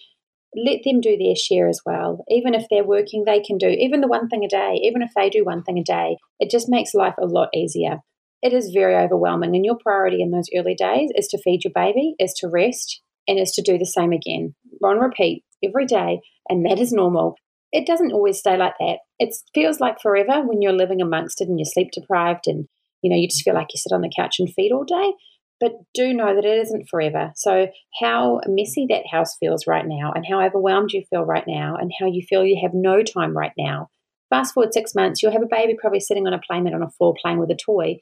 let 0.56 0.80
them 0.84 1.00
do 1.00 1.18
their 1.18 1.36
share 1.36 1.68
as 1.68 1.82
well. 1.86 2.24
Even 2.30 2.54
if 2.54 2.66
they're 2.70 2.84
working, 2.84 3.24
they 3.26 3.40
can 3.40 3.58
do 3.58 3.68
even 3.68 4.02
the 4.02 4.08
one 4.08 4.28
thing 4.28 4.44
a 4.44 4.48
day, 4.48 4.80
even 4.84 5.02
if 5.02 5.12
they 5.16 5.30
do 5.30 5.44
one 5.44 5.64
thing 5.64 5.78
a 5.78 5.84
day, 5.84 6.18
it 6.40 6.50
just 6.50 6.70
makes 6.70 6.94
life 6.94 7.16
a 7.22 7.26
lot 7.26 7.50
easier. 7.56 8.00
It 8.42 8.54
is 8.54 8.72
very 8.74 8.96
overwhelming, 8.96 9.56
and 9.56 9.64
your 9.64 9.78
priority 9.78 10.22
in 10.22 10.32
those 10.32 10.50
early 10.56 10.74
days 10.74 11.12
is 11.16 11.28
to 11.28 11.42
feed 11.42 11.64
your 11.64 11.74
baby, 11.74 12.16
is 12.20 12.34
to 12.40 12.48
rest, 12.48 13.02
and 13.28 13.40
is 13.40 13.52
to 13.52 13.62
do 13.62 13.78
the 13.78 13.86
same 13.86 14.12
again. 14.12 14.56
On 14.84 14.98
repeat 15.00 15.44
every 15.64 15.86
day, 15.86 16.22
and 16.50 16.66
that 16.66 16.80
is 16.80 16.92
normal. 16.92 17.36
It 17.72 17.86
doesn't 17.86 18.12
always 18.12 18.40
stay 18.40 18.58
like 18.58 18.74
that. 18.80 18.98
It 19.20 19.36
feels 19.54 19.80
like 19.80 20.02
forever 20.02 20.42
when 20.42 20.62
you're 20.62 20.74
living 20.74 21.02
amongst 21.02 21.40
it 21.40 21.48
and 21.48 21.60
you're 21.60 21.66
sleep 21.66 21.90
deprived 21.94 22.48
and 22.48 22.68
you 23.02 23.10
know 23.10 23.16
you 23.16 23.28
just 23.28 23.44
feel 23.44 23.54
like 23.54 23.68
you 23.74 23.78
sit 23.78 23.94
on 23.94 24.02
the 24.02 24.12
couch 24.16 24.36
and 24.40 24.52
feed 24.54 24.72
all 24.72 24.84
day 24.84 25.14
but 25.62 25.74
do 25.94 26.14
know 26.14 26.36
that 26.36 26.44
it 26.44 26.58
isn't 26.60 26.90
forever. 26.90 27.32
So, 27.36 27.68
how 28.02 28.42
messy 28.48 28.88
that 28.90 29.04
house 29.10 29.38
feels 29.40 29.68
right 29.68 29.86
now, 29.88 30.12
and 30.14 30.26
how 30.26 30.42
overwhelmed 30.42 30.92
you 30.92 31.04
feel 31.10 31.24
right 31.24 31.46
now, 31.48 31.76
and 31.80 31.92
how 32.00 32.08
you 32.08 32.24
feel 32.28 32.44
you 32.44 32.60
have 32.62 32.74
no 32.74 33.04
time 33.04 33.38
right 33.38 33.54
now. 33.58 33.90
Fast 34.30 34.54
forward 34.54 34.74
six 34.74 34.96
months, 34.96 35.22
you'll 35.22 35.32
have 35.32 35.44
a 35.44 35.56
baby 35.56 35.78
probably 35.80 36.00
sitting 36.00 36.28
on 36.28 36.34
a 36.34 36.40
playmat 36.40 36.74
on 36.74 36.82
a 36.82 36.90
floor 36.90 37.14
playing 37.22 37.38
with 37.38 37.52
a 37.52 37.56
toy, 37.56 38.00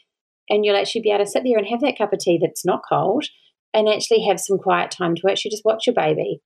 and 0.49 0.65
you'll 0.65 0.77
actually 0.77 1.01
be 1.01 1.11
able 1.11 1.25
to 1.25 1.29
sit 1.29 1.43
there 1.43 1.57
and 1.57 1.67
have 1.67 1.81
that 1.81 1.97
cup 1.97 2.13
of 2.13 2.19
tea 2.19 2.39
that's 2.41 2.65
not 2.65 2.81
cold 2.87 3.25
and 3.73 3.87
actually 3.87 4.23
have 4.23 4.39
some 4.39 4.57
quiet 4.57 4.89
time 4.89 5.15
to 5.15 5.29
actually 5.29 5.51
just 5.51 5.65
watch 5.65 5.85
your 5.85 5.93
baby 5.93 6.41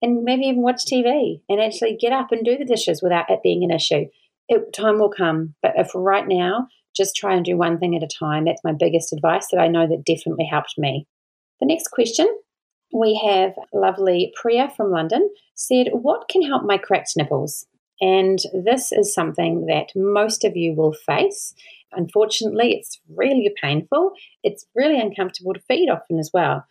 and 0.00 0.22
maybe 0.22 0.42
even 0.42 0.62
watch 0.62 0.84
TV 0.84 1.40
and 1.48 1.60
actually 1.60 1.96
get 2.00 2.12
up 2.12 2.30
and 2.30 2.44
do 2.44 2.56
the 2.56 2.64
dishes 2.64 3.02
without 3.02 3.30
it 3.30 3.42
being 3.42 3.64
an 3.64 3.70
issue. 3.70 4.04
It, 4.48 4.72
time 4.72 4.98
will 4.98 5.10
come. 5.10 5.54
But 5.62 5.72
if 5.76 5.90
right 5.94 6.26
now, 6.26 6.68
just 6.96 7.16
try 7.16 7.34
and 7.34 7.44
do 7.44 7.56
one 7.56 7.78
thing 7.78 7.96
at 7.96 8.02
a 8.02 8.08
time. 8.08 8.44
That's 8.44 8.64
my 8.64 8.72
biggest 8.72 9.12
advice 9.12 9.48
that 9.52 9.60
I 9.60 9.68
know 9.68 9.86
that 9.86 10.04
definitely 10.04 10.46
helped 10.46 10.74
me. 10.78 11.06
The 11.60 11.66
next 11.66 11.88
question 11.88 12.26
we 12.92 13.20
have 13.24 13.52
lovely 13.72 14.32
Priya 14.40 14.72
from 14.76 14.90
London 14.90 15.28
said, 15.54 15.88
What 15.92 16.28
can 16.28 16.42
help 16.42 16.64
my 16.64 16.78
cracked 16.78 17.12
nipples? 17.16 17.66
And 18.00 18.38
this 18.54 18.92
is 18.92 19.12
something 19.12 19.66
that 19.66 19.88
most 19.94 20.44
of 20.44 20.56
you 20.56 20.74
will 20.74 20.92
face. 20.92 21.54
Unfortunately, 21.92 22.74
it's 22.74 23.00
really 23.14 23.52
painful. 23.60 24.12
It's 24.42 24.66
really 24.74 25.00
uncomfortable 25.00 25.54
to 25.54 25.60
feed 25.60 25.90
often 25.90 26.18
as 26.18 26.30
well. 26.32 26.64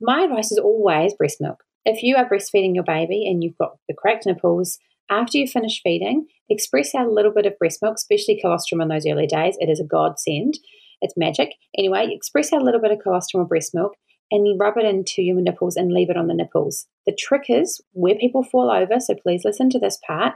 My 0.00 0.22
advice 0.22 0.50
is 0.50 0.58
always 0.58 1.14
breast 1.14 1.40
milk. 1.40 1.62
If 1.84 2.02
you 2.02 2.16
are 2.16 2.28
breastfeeding 2.28 2.74
your 2.74 2.84
baby 2.84 3.26
and 3.26 3.42
you've 3.42 3.58
got 3.58 3.76
the 3.88 3.94
cracked 3.94 4.26
nipples, 4.26 4.78
after 5.10 5.38
you 5.38 5.46
finish 5.46 5.80
feeding, 5.82 6.26
express 6.48 6.94
out 6.94 7.06
a 7.06 7.12
little 7.12 7.32
bit 7.32 7.46
of 7.46 7.58
breast 7.58 7.80
milk, 7.82 7.96
especially 7.96 8.38
colostrum 8.40 8.80
in 8.80 8.88
those 8.88 9.06
early 9.06 9.26
days. 9.26 9.56
It 9.60 9.68
is 9.68 9.80
a 9.80 9.84
godsend. 9.84 10.58
It's 11.00 11.16
magic. 11.16 11.54
Anyway, 11.76 12.08
express 12.10 12.52
out 12.52 12.62
a 12.62 12.64
little 12.64 12.80
bit 12.80 12.92
of 12.92 13.00
colostrum 13.02 13.42
or 13.42 13.46
breast 13.46 13.74
milk 13.74 13.94
and 14.30 14.58
rub 14.58 14.78
it 14.78 14.86
into 14.86 15.20
your 15.22 15.40
nipples 15.40 15.76
and 15.76 15.92
leave 15.92 16.08
it 16.08 16.16
on 16.16 16.26
the 16.26 16.34
nipples. 16.34 16.86
The 17.06 17.16
trick 17.18 17.44
is 17.48 17.80
where 17.92 18.14
people 18.14 18.42
fall 18.42 18.70
over, 18.70 18.98
so 18.98 19.14
please 19.14 19.42
listen 19.44 19.68
to 19.70 19.78
this 19.78 19.98
part. 20.06 20.34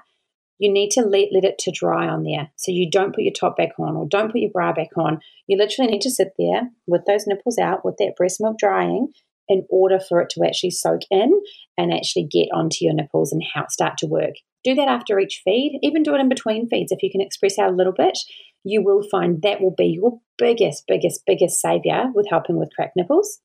You 0.58 0.72
need 0.72 0.90
to 0.92 1.02
let, 1.02 1.28
let 1.32 1.44
it 1.44 1.58
to 1.60 1.70
dry 1.70 2.06
on 2.06 2.22
there. 2.22 2.50
So 2.56 2.72
you 2.72 2.90
don't 2.90 3.14
put 3.14 3.24
your 3.24 3.32
top 3.32 3.56
back 3.56 3.70
on 3.78 3.96
or 3.96 4.06
don't 4.08 4.32
put 4.32 4.40
your 4.40 4.50
bra 4.50 4.72
back 4.72 4.90
on. 4.96 5.20
You 5.46 5.56
literally 5.58 5.90
need 5.90 6.00
to 6.02 6.10
sit 6.10 6.32
there 6.38 6.70
with 6.86 7.02
those 7.06 7.26
nipples 7.26 7.58
out 7.58 7.84
with 7.84 7.96
that 7.98 8.14
breast 8.16 8.38
milk 8.40 8.58
drying 8.58 9.08
in 9.48 9.64
order 9.70 9.98
for 10.00 10.20
it 10.20 10.30
to 10.30 10.44
actually 10.44 10.70
soak 10.70 11.02
in 11.10 11.40
and 11.78 11.92
actually 11.92 12.26
get 12.30 12.48
onto 12.52 12.78
your 12.80 12.94
nipples 12.94 13.32
and 13.32 13.42
how 13.54 13.66
start 13.68 13.98
to 13.98 14.06
work. 14.06 14.34
Do 14.66 14.74
that 14.74 14.88
after 14.88 15.20
each 15.20 15.42
feed, 15.44 15.78
even 15.80 16.02
do 16.02 16.12
it 16.16 16.20
in 16.20 16.28
between 16.28 16.68
feeds 16.68 16.90
if 16.90 17.00
you 17.00 17.08
can 17.08 17.20
express 17.20 17.56
out 17.56 17.70
a 17.70 17.76
little 17.76 17.92
bit. 17.92 18.18
You 18.64 18.82
will 18.82 19.04
find 19.08 19.40
that 19.42 19.60
will 19.60 19.74
be 19.78 19.86
your 19.86 20.18
biggest, 20.38 20.88
biggest, 20.88 21.22
biggest 21.24 21.60
savior 21.60 22.06
with 22.12 22.26
helping 22.28 22.58
with 22.58 22.74
cracked 22.74 22.96
nipples. 22.96 23.38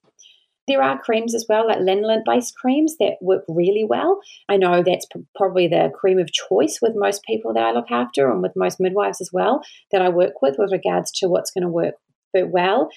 There 0.68 0.82
are 0.82 1.00
creams 1.00 1.36
as 1.36 1.46
well, 1.48 1.68
like 1.68 1.78
lanolin 1.78 2.24
based 2.26 2.56
creams 2.56 2.96
that 3.00 3.18
work 3.22 3.44
really 3.48 3.86
well. 3.88 4.20
I 4.50 4.58
know 4.58 4.82
that's 4.82 5.06
probably 5.36 5.68
the 5.68 5.92
cream 5.94 6.18
of 6.18 6.32
choice 6.34 6.80
with 6.82 6.94
most 6.96 7.22
people 7.26 7.54
that 7.54 7.66
I 7.66 7.72
look 7.72 7.92
after 7.92 8.32
and 8.32 8.42
with 8.42 8.54
most 8.56 8.80
midwives 8.80 9.22
as 9.22 9.30
well 9.32 9.62
that 9.92 10.02
I 10.02 10.10
work 10.10 10.42
with 10.42 10.56
with 10.58 10.72
regards 10.72 11.12
to 11.20 11.28
what's 11.28 11.52
going 11.52 11.66
to 11.66 11.70
work 11.70 11.94
well. 12.34 12.90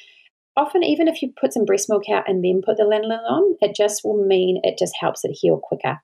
Often, 0.56 0.84
even 0.84 1.08
if 1.08 1.20
you 1.20 1.30
put 1.38 1.52
some 1.52 1.66
breast 1.66 1.90
milk 1.90 2.04
out 2.10 2.24
and 2.26 2.42
then 2.42 2.62
put 2.64 2.78
the 2.78 2.84
lanolin 2.84 3.30
on, 3.30 3.56
it 3.60 3.76
just 3.76 4.00
will 4.02 4.26
mean 4.26 4.60
it 4.62 4.78
just 4.78 4.94
helps 4.98 5.26
it 5.26 5.36
heal 5.38 5.60
quicker 5.62 6.00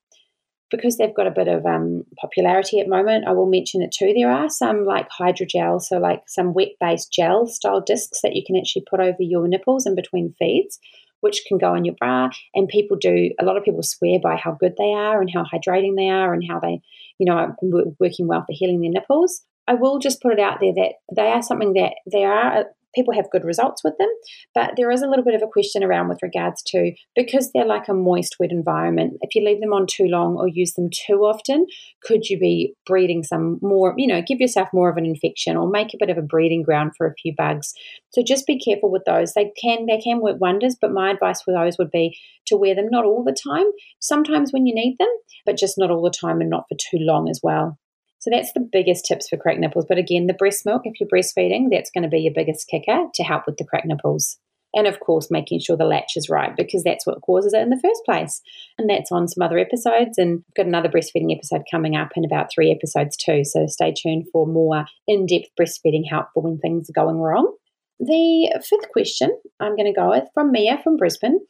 because 0.70 0.96
they've 0.96 1.14
got 1.14 1.26
a 1.26 1.32
bit 1.32 1.48
of 1.48 1.66
um, 1.66 2.04
popularity 2.18 2.80
at 2.80 2.86
the 2.86 2.96
moment, 2.96 3.26
I 3.26 3.32
will 3.32 3.46
mention 3.46 3.82
it 3.82 3.92
too. 3.92 4.12
There 4.14 4.30
are 4.30 4.48
some 4.48 4.84
like 4.84 5.08
hydrogel, 5.08 5.80
so 5.82 5.98
like 5.98 6.22
some 6.28 6.54
wet 6.54 6.70
based 6.80 7.12
gel 7.12 7.46
style 7.46 7.80
discs 7.80 8.20
that 8.22 8.34
you 8.34 8.42
can 8.46 8.56
actually 8.56 8.84
put 8.88 9.00
over 9.00 9.16
your 9.20 9.48
nipples 9.48 9.86
in 9.86 9.94
between 9.94 10.34
feeds, 10.38 10.78
which 11.20 11.42
can 11.46 11.58
go 11.58 11.74
on 11.74 11.84
your 11.84 11.96
bra. 11.96 12.30
And 12.54 12.68
people 12.68 12.96
do, 12.96 13.30
a 13.40 13.44
lot 13.44 13.56
of 13.56 13.64
people 13.64 13.82
swear 13.82 14.18
by 14.22 14.36
how 14.36 14.52
good 14.52 14.74
they 14.78 14.92
are 14.92 15.20
and 15.20 15.30
how 15.32 15.44
hydrating 15.44 15.96
they 15.96 16.08
are 16.08 16.32
and 16.32 16.44
how 16.48 16.60
they, 16.60 16.80
you 17.18 17.26
know, 17.26 17.34
are 17.34 17.56
working 17.98 18.26
well 18.26 18.40
for 18.42 18.52
healing 18.52 18.80
their 18.80 18.90
nipples. 18.90 19.42
I 19.66 19.74
will 19.74 19.98
just 19.98 20.22
put 20.22 20.32
it 20.32 20.40
out 20.40 20.58
there 20.60 20.74
that 20.74 20.94
they 21.14 21.30
are 21.30 21.42
something 21.42 21.74
that 21.74 21.94
they 22.10 22.24
are 22.24 22.64
people 22.94 23.14
have 23.14 23.30
good 23.30 23.44
results 23.44 23.82
with 23.84 23.94
them. 23.98 24.08
But 24.54 24.72
there 24.76 24.90
is 24.90 25.02
a 25.02 25.08
little 25.08 25.24
bit 25.24 25.34
of 25.34 25.42
a 25.42 25.50
question 25.50 25.82
around 25.82 26.08
with 26.08 26.18
regards 26.22 26.62
to 26.68 26.92
because 27.14 27.50
they're 27.52 27.64
like 27.64 27.88
a 27.88 27.94
moist, 27.94 28.36
wet 28.38 28.50
environment, 28.52 29.14
if 29.22 29.34
you 29.34 29.44
leave 29.44 29.60
them 29.60 29.72
on 29.72 29.86
too 29.86 30.06
long 30.06 30.36
or 30.36 30.48
use 30.48 30.74
them 30.74 30.88
too 30.92 31.20
often, 31.20 31.66
could 32.02 32.24
you 32.28 32.38
be 32.38 32.74
breeding 32.86 33.22
some 33.22 33.58
more, 33.62 33.94
you 33.96 34.06
know, 34.06 34.22
give 34.26 34.40
yourself 34.40 34.68
more 34.72 34.90
of 34.90 34.96
an 34.96 35.06
infection 35.06 35.56
or 35.56 35.68
make 35.68 35.94
a 35.94 35.98
bit 35.98 36.10
of 36.10 36.18
a 36.18 36.22
breeding 36.22 36.62
ground 36.62 36.92
for 36.96 37.06
a 37.06 37.14
few 37.14 37.34
bugs. 37.36 37.72
So 38.12 38.22
just 38.26 38.46
be 38.46 38.58
careful 38.58 38.90
with 38.90 39.02
those. 39.06 39.34
They 39.34 39.52
can 39.60 39.86
they 39.86 39.98
can 39.98 40.20
work 40.20 40.40
wonders, 40.40 40.76
but 40.80 40.92
my 40.92 41.10
advice 41.10 41.42
for 41.42 41.52
those 41.52 41.78
would 41.78 41.90
be 41.90 42.16
to 42.46 42.56
wear 42.56 42.74
them 42.74 42.88
not 42.90 43.04
all 43.04 43.24
the 43.24 43.36
time, 43.48 43.66
sometimes 44.00 44.52
when 44.52 44.66
you 44.66 44.74
need 44.74 44.96
them, 44.98 45.08
but 45.46 45.56
just 45.56 45.78
not 45.78 45.90
all 45.90 46.02
the 46.02 46.10
time 46.10 46.40
and 46.40 46.50
not 46.50 46.64
for 46.68 46.76
too 46.76 46.98
long 46.98 47.28
as 47.28 47.40
well. 47.42 47.78
So 48.20 48.30
that's 48.30 48.52
the 48.52 48.68
biggest 48.72 49.06
tips 49.06 49.28
for 49.28 49.38
cracked 49.38 49.60
nipples. 49.60 49.86
But 49.88 49.98
again, 49.98 50.26
the 50.26 50.34
breast 50.34 50.66
milk, 50.66 50.82
if 50.84 51.00
you're 51.00 51.08
breastfeeding, 51.08 51.68
that's 51.70 51.90
going 51.90 52.04
to 52.04 52.08
be 52.08 52.20
your 52.20 52.34
biggest 52.34 52.68
kicker 52.68 53.06
to 53.14 53.22
help 53.22 53.44
with 53.46 53.56
the 53.56 53.64
cracked 53.64 53.86
nipples. 53.86 54.38
And 54.74 54.86
of 54.86 55.00
course, 55.00 55.28
making 55.30 55.60
sure 55.60 55.76
the 55.76 55.84
latch 55.84 56.12
is 56.16 56.28
right 56.28 56.54
because 56.56 56.84
that's 56.84 57.06
what 57.06 57.22
causes 57.22 57.54
it 57.54 57.62
in 57.62 57.70
the 57.70 57.80
first 57.82 58.02
place. 58.04 58.40
And 58.78 58.88
that's 58.88 59.10
on 59.10 59.26
some 59.26 59.42
other 59.42 59.58
episodes. 59.58 60.16
And 60.16 60.44
I've 60.48 60.54
got 60.54 60.66
another 60.66 60.88
breastfeeding 60.88 61.34
episode 61.34 61.62
coming 61.70 61.96
up 61.96 62.10
in 62.14 62.24
about 62.24 62.50
three 62.54 62.70
episodes 62.70 63.16
too. 63.16 63.42
So 63.44 63.66
stay 63.66 63.92
tuned 63.92 64.26
for 64.32 64.46
more 64.46 64.84
in 65.08 65.26
depth 65.26 65.48
breastfeeding 65.58 66.08
help 66.08 66.26
for 66.34 66.42
when 66.42 66.58
things 66.58 66.88
are 66.88 67.04
going 67.04 67.16
wrong. 67.16 67.52
The 67.98 68.60
fifth 68.68 68.90
question 68.92 69.30
I'm 69.58 69.76
going 69.76 69.92
to 69.92 69.98
go 69.98 70.10
with 70.10 70.24
from 70.34 70.52
Mia 70.52 70.78
from 70.82 70.96
Brisbane. 70.96 71.40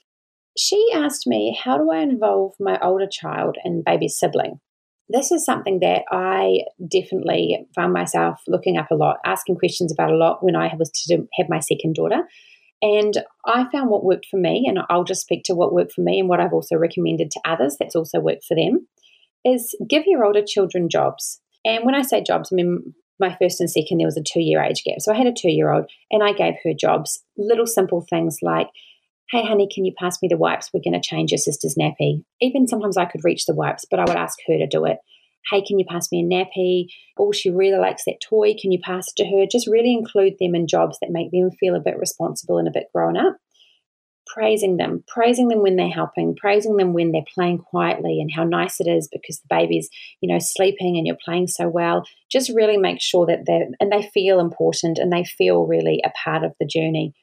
She 0.56 0.88
asked 0.94 1.26
me, 1.26 1.58
How 1.62 1.78
do 1.78 1.90
I 1.90 1.98
involve 1.98 2.54
my 2.58 2.78
older 2.80 3.06
child 3.10 3.56
and 3.64 3.84
baby 3.84 4.08
sibling? 4.08 4.60
This 5.12 5.32
is 5.32 5.44
something 5.44 5.80
that 5.80 6.02
I 6.10 6.60
definitely 6.86 7.66
found 7.74 7.92
myself 7.92 8.40
looking 8.46 8.76
up 8.76 8.90
a 8.90 8.94
lot, 8.94 9.18
asking 9.24 9.56
questions 9.56 9.92
about 9.92 10.10
a 10.10 10.16
lot 10.16 10.42
when 10.42 10.56
I 10.56 10.74
was 10.78 10.90
to 11.06 11.26
have 11.38 11.48
my 11.48 11.60
second 11.60 11.94
daughter. 11.94 12.22
And 12.82 13.14
I 13.44 13.66
found 13.70 13.90
what 13.90 14.04
worked 14.04 14.26
for 14.30 14.38
me, 14.38 14.64
and 14.66 14.78
I'll 14.88 15.04
just 15.04 15.22
speak 15.22 15.42
to 15.44 15.54
what 15.54 15.74
worked 15.74 15.92
for 15.92 16.00
me 16.00 16.20
and 16.20 16.28
what 16.28 16.40
I've 16.40 16.52
also 16.52 16.76
recommended 16.76 17.30
to 17.32 17.40
others 17.44 17.76
that's 17.78 17.96
also 17.96 18.20
worked 18.20 18.44
for 18.44 18.54
them, 18.54 18.86
is 19.44 19.76
give 19.88 20.04
your 20.06 20.24
older 20.24 20.42
children 20.46 20.88
jobs. 20.88 21.40
And 21.64 21.84
when 21.84 21.94
I 21.94 22.02
say 22.02 22.22
jobs, 22.22 22.50
I 22.52 22.54
mean 22.54 22.94
my 23.18 23.36
first 23.40 23.60
and 23.60 23.70
second, 23.70 23.98
there 23.98 24.06
was 24.06 24.16
a 24.16 24.22
two 24.22 24.40
year 24.40 24.62
age 24.62 24.82
gap. 24.84 24.96
So 25.00 25.12
I 25.12 25.16
had 25.16 25.26
a 25.26 25.32
two 25.32 25.50
year 25.50 25.70
old 25.70 25.90
and 26.10 26.22
I 26.22 26.32
gave 26.32 26.54
her 26.64 26.72
jobs, 26.72 27.22
little 27.36 27.66
simple 27.66 28.06
things 28.08 28.38
like 28.42 28.68
hey, 29.30 29.44
honey, 29.44 29.68
can 29.72 29.84
you 29.84 29.92
pass 29.96 30.18
me 30.20 30.28
the 30.28 30.36
wipes? 30.36 30.70
We're 30.72 30.82
going 30.82 31.00
to 31.00 31.08
change 31.08 31.30
your 31.30 31.38
sister's 31.38 31.76
nappy. 31.78 32.24
Even 32.40 32.66
sometimes 32.66 32.96
I 32.96 33.04
could 33.04 33.24
reach 33.24 33.46
the 33.46 33.54
wipes, 33.54 33.86
but 33.88 34.00
I 34.00 34.04
would 34.04 34.16
ask 34.16 34.38
her 34.48 34.58
to 34.58 34.66
do 34.66 34.84
it. 34.84 34.98
Hey, 35.50 35.62
can 35.62 35.78
you 35.78 35.84
pass 35.88 36.10
me 36.12 36.20
a 36.20 36.24
nappy? 36.24 36.86
Oh, 37.18 37.32
she 37.32 37.50
really 37.50 37.78
likes 37.78 38.02
that 38.06 38.20
toy. 38.20 38.54
Can 38.60 38.72
you 38.72 38.78
pass 38.82 39.06
it 39.08 39.22
to 39.22 39.30
her? 39.30 39.46
Just 39.50 39.68
really 39.68 39.92
include 39.92 40.34
them 40.38 40.54
in 40.54 40.66
jobs 40.66 40.98
that 41.00 41.12
make 41.12 41.30
them 41.30 41.50
feel 41.58 41.76
a 41.76 41.80
bit 41.80 41.98
responsible 41.98 42.58
and 42.58 42.68
a 42.68 42.72
bit 42.72 42.88
grown 42.94 43.16
up. 43.16 43.36
Praising 44.26 44.76
them, 44.76 45.02
praising 45.08 45.48
them 45.48 45.62
when 45.62 45.76
they're 45.76 45.88
helping, 45.88 46.36
praising 46.36 46.76
them 46.76 46.92
when 46.92 47.10
they're 47.10 47.22
playing 47.34 47.58
quietly 47.58 48.20
and 48.20 48.30
how 48.34 48.44
nice 48.44 48.80
it 48.80 48.86
is 48.86 49.08
because 49.10 49.40
the 49.40 49.48
baby's, 49.48 49.88
you 50.20 50.32
know, 50.32 50.38
sleeping 50.40 50.96
and 50.96 51.06
you're 51.06 51.16
playing 51.24 51.46
so 51.48 51.68
well. 51.68 52.04
Just 52.30 52.52
really 52.54 52.76
make 52.76 53.00
sure 53.00 53.26
that 53.26 53.40
they're, 53.46 53.66
and 53.80 53.90
they 53.90 54.08
feel 54.12 54.38
important 54.38 54.98
and 54.98 55.12
they 55.12 55.24
feel 55.24 55.66
really 55.66 56.00
a 56.04 56.10
part 56.24 56.44
of 56.44 56.52
the 56.60 56.66
journey 56.66 57.14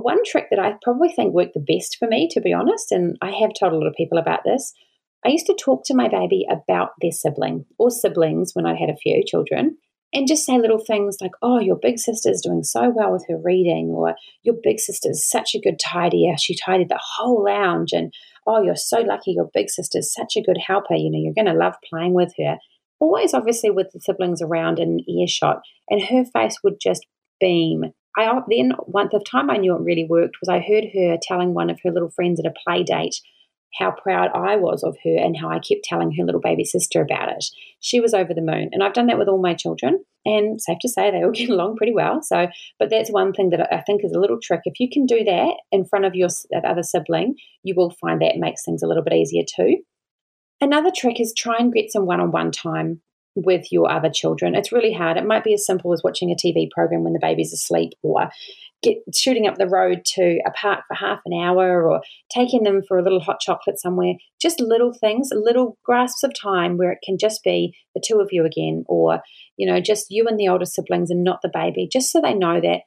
one 0.00 0.24
trick 0.24 0.46
that 0.50 0.58
I 0.58 0.74
probably 0.82 1.10
think 1.10 1.34
worked 1.34 1.54
the 1.54 1.60
best 1.60 1.96
for 1.98 2.08
me, 2.08 2.28
to 2.32 2.40
be 2.40 2.52
honest, 2.52 2.92
and 2.92 3.16
I 3.20 3.30
have 3.30 3.50
told 3.58 3.72
a 3.72 3.76
lot 3.76 3.86
of 3.86 3.94
people 3.94 4.18
about 4.18 4.40
this, 4.44 4.72
I 5.24 5.28
used 5.28 5.46
to 5.46 5.54
talk 5.54 5.82
to 5.84 5.94
my 5.94 6.08
baby 6.08 6.46
about 6.50 6.90
their 7.00 7.12
sibling 7.12 7.66
or 7.78 7.90
siblings 7.90 8.52
when 8.54 8.66
I 8.66 8.74
had 8.74 8.88
a 8.88 8.96
few 8.96 9.22
children 9.24 9.76
and 10.12 10.28
just 10.28 10.44
say 10.44 10.58
little 10.58 10.78
things 10.78 11.16
like, 11.20 11.32
oh, 11.40 11.58
your 11.58 11.78
big 11.80 11.98
sister's 11.98 12.42
doing 12.42 12.62
so 12.62 12.92
well 12.94 13.12
with 13.12 13.24
her 13.28 13.38
reading, 13.42 13.88
or 13.88 14.14
your 14.42 14.56
big 14.62 14.78
sister's 14.78 15.26
such 15.28 15.54
a 15.54 15.60
good 15.60 15.78
tidier. 15.82 16.34
She 16.38 16.54
tidied 16.54 16.90
the 16.90 17.00
whole 17.00 17.44
lounge. 17.44 17.92
And 17.92 18.12
oh, 18.46 18.62
you're 18.62 18.76
so 18.76 19.00
lucky 19.00 19.32
your 19.32 19.48
big 19.54 19.70
sister's 19.70 20.12
such 20.12 20.36
a 20.36 20.42
good 20.42 20.58
helper. 20.58 20.94
You 20.94 21.10
know, 21.10 21.18
you're 21.18 21.34
going 21.34 21.52
to 21.52 21.58
love 21.58 21.74
playing 21.88 22.12
with 22.12 22.34
her. 22.38 22.58
Always, 23.00 23.32
obviously, 23.32 23.70
with 23.70 23.90
the 23.92 24.00
siblings 24.00 24.42
around 24.42 24.78
in 24.78 25.00
earshot. 25.08 25.62
And 25.88 26.02
her 26.02 26.24
face 26.24 26.58
would 26.62 26.76
just 26.80 27.06
beam 27.40 27.84
I 28.16 28.26
uh, 28.26 28.40
then 28.48 28.72
one 28.86 29.08
the 29.10 29.20
time 29.20 29.50
I 29.50 29.56
knew 29.56 29.74
it 29.74 29.82
really 29.82 30.06
worked 30.08 30.36
was 30.40 30.48
I 30.48 30.60
heard 30.60 30.84
her 30.94 31.16
telling 31.22 31.54
one 31.54 31.70
of 31.70 31.80
her 31.84 31.90
little 31.90 32.10
friends 32.10 32.40
at 32.40 32.46
a 32.46 32.54
play 32.64 32.82
date 32.82 33.20
how 33.78 33.90
proud 33.90 34.30
I 34.34 34.56
was 34.56 34.82
of 34.82 34.96
her 35.04 35.16
and 35.16 35.36
how 35.36 35.48
I 35.48 35.58
kept 35.58 35.84
telling 35.84 36.12
her 36.12 36.24
little 36.24 36.40
baby 36.40 36.64
sister 36.64 37.00
about 37.00 37.30
it. 37.30 37.44
She 37.80 38.00
was 38.00 38.14
over 38.14 38.34
the 38.34 38.42
moon, 38.42 38.68
and 38.72 38.82
I've 38.82 38.92
done 38.92 39.06
that 39.06 39.18
with 39.18 39.28
all 39.28 39.40
my 39.40 39.54
children. 39.54 40.04
And 40.24 40.60
safe 40.60 40.78
to 40.82 40.88
say, 40.88 41.10
they 41.10 41.24
all 41.24 41.30
get 41.34 41.48
along 41.48 41.76
pretty 41.76 41.94
well. 41.94 42.22
So, 42.22 42.48
but 42.78 42.90
that's 42.90 43.10
one 43.10 43.32
thing 43.32 43.50
that 43.50 43.72
I 43.72 43.80
think 43.80 44.04
is 44.04 44.12
a 44.12 44.20
little 44.20 44.38
trick. 44.40 44.60
If 44.64 44.78
you 44.78 44.88
can 44.92 45.06
do 45.06 45.24
that 45.24 45.54
in 45.70 45.84
front 45.84 46.04
of 46.04 46.14
your 46.14 46.28
other 46.64 46.82
sibling, 46.82 47.36
you 47.62 47.74
will 47.76 47.90
find 47.90 48.20
that 48.20 48.36
makes 48.36 48.64
things 48.64 48.82
a 48.82 48.86
little 48.86 49.02
bit 49.02 49.14
easier 49.14 49.42
too. 49.42 49.78
Another 50.60 50.92
trick 50.94 51.20
is 51.20 51.34
try 51.36 51.56
and 51.58 51.72
get 51.72 51.90
some 51.90 52.06
one-on-one 52.06 52.52
time 52.52 53.00
with 53.34 53.72
your 53.72 53.90
other 53.90 54.10
children. 54.10 54.54
It's 54.54 54.72
really 54.72 54.92
hard. 54.92 55.16
It 55.16 55.26
might 55.26 55.44
be 55.44 55.54
as 55.54 55.64
simple 55.64 55.92
as 55.92 56.02
watching 56.02 56.30
a 56.30 56.34
TV 56.34 56.70
program 56.70 57.02
when 57.02 57.12
the 57.12 57.18
baby's 57.18 57.52
asleep 57.52 57.92
or 58.02 58.30
get 58.82 58.96
shooting 59.14 59.46
up 59.46 59.56
the 59.56 59.68
road 59.68 60.04
to 60.04 60.40
a 60.44 60.50
park 60.50 60.80
for 60.88 60.94
half 60.94 61.20
an 61.24 61.32
hour 61.32 61.88
or 61.88 62.02
taking 62.34 62.64
them 62.64 62.82
for 62.86 62.98
a 62.98 63.02
little 63.02 63.20
hot 63.20 63.40
chocolate 63.40 63.80
somewhere. 63.80 64.14
Just 64.40 64.60
little 64.60 64.92
things, 64.92 65.30
little 65.32 65.78
grasps 65.84 66.24
of 66.24 66.32
time 66.34 66.76
where 66.76 66.92
it 66.92 66.98
can 67.04 67.16
just 67.16 67.42
be 67.44 67.74
the 67.94 68.02
two 68.04 68.20
of 68.20 68.28
you 68.32 68.44
again 68.44 68.84
or, 68.86 69.20
you 69.56 69.70
know, 69.70 69.80
just 69.80 70.06
you 70.10 70.26
and 70.26 70.38
the 70.38 70.48
older 70.48 70.64
siblings 70.64 71.10
and 71.10 71.24
not 71.24 71.40
the 71.42 71.50
baby, 71.52 71.88
just 71.90 72.10
so 72.10 72.20
they 72.20 72.34
know 72.34 72.60
that 72.60 72.80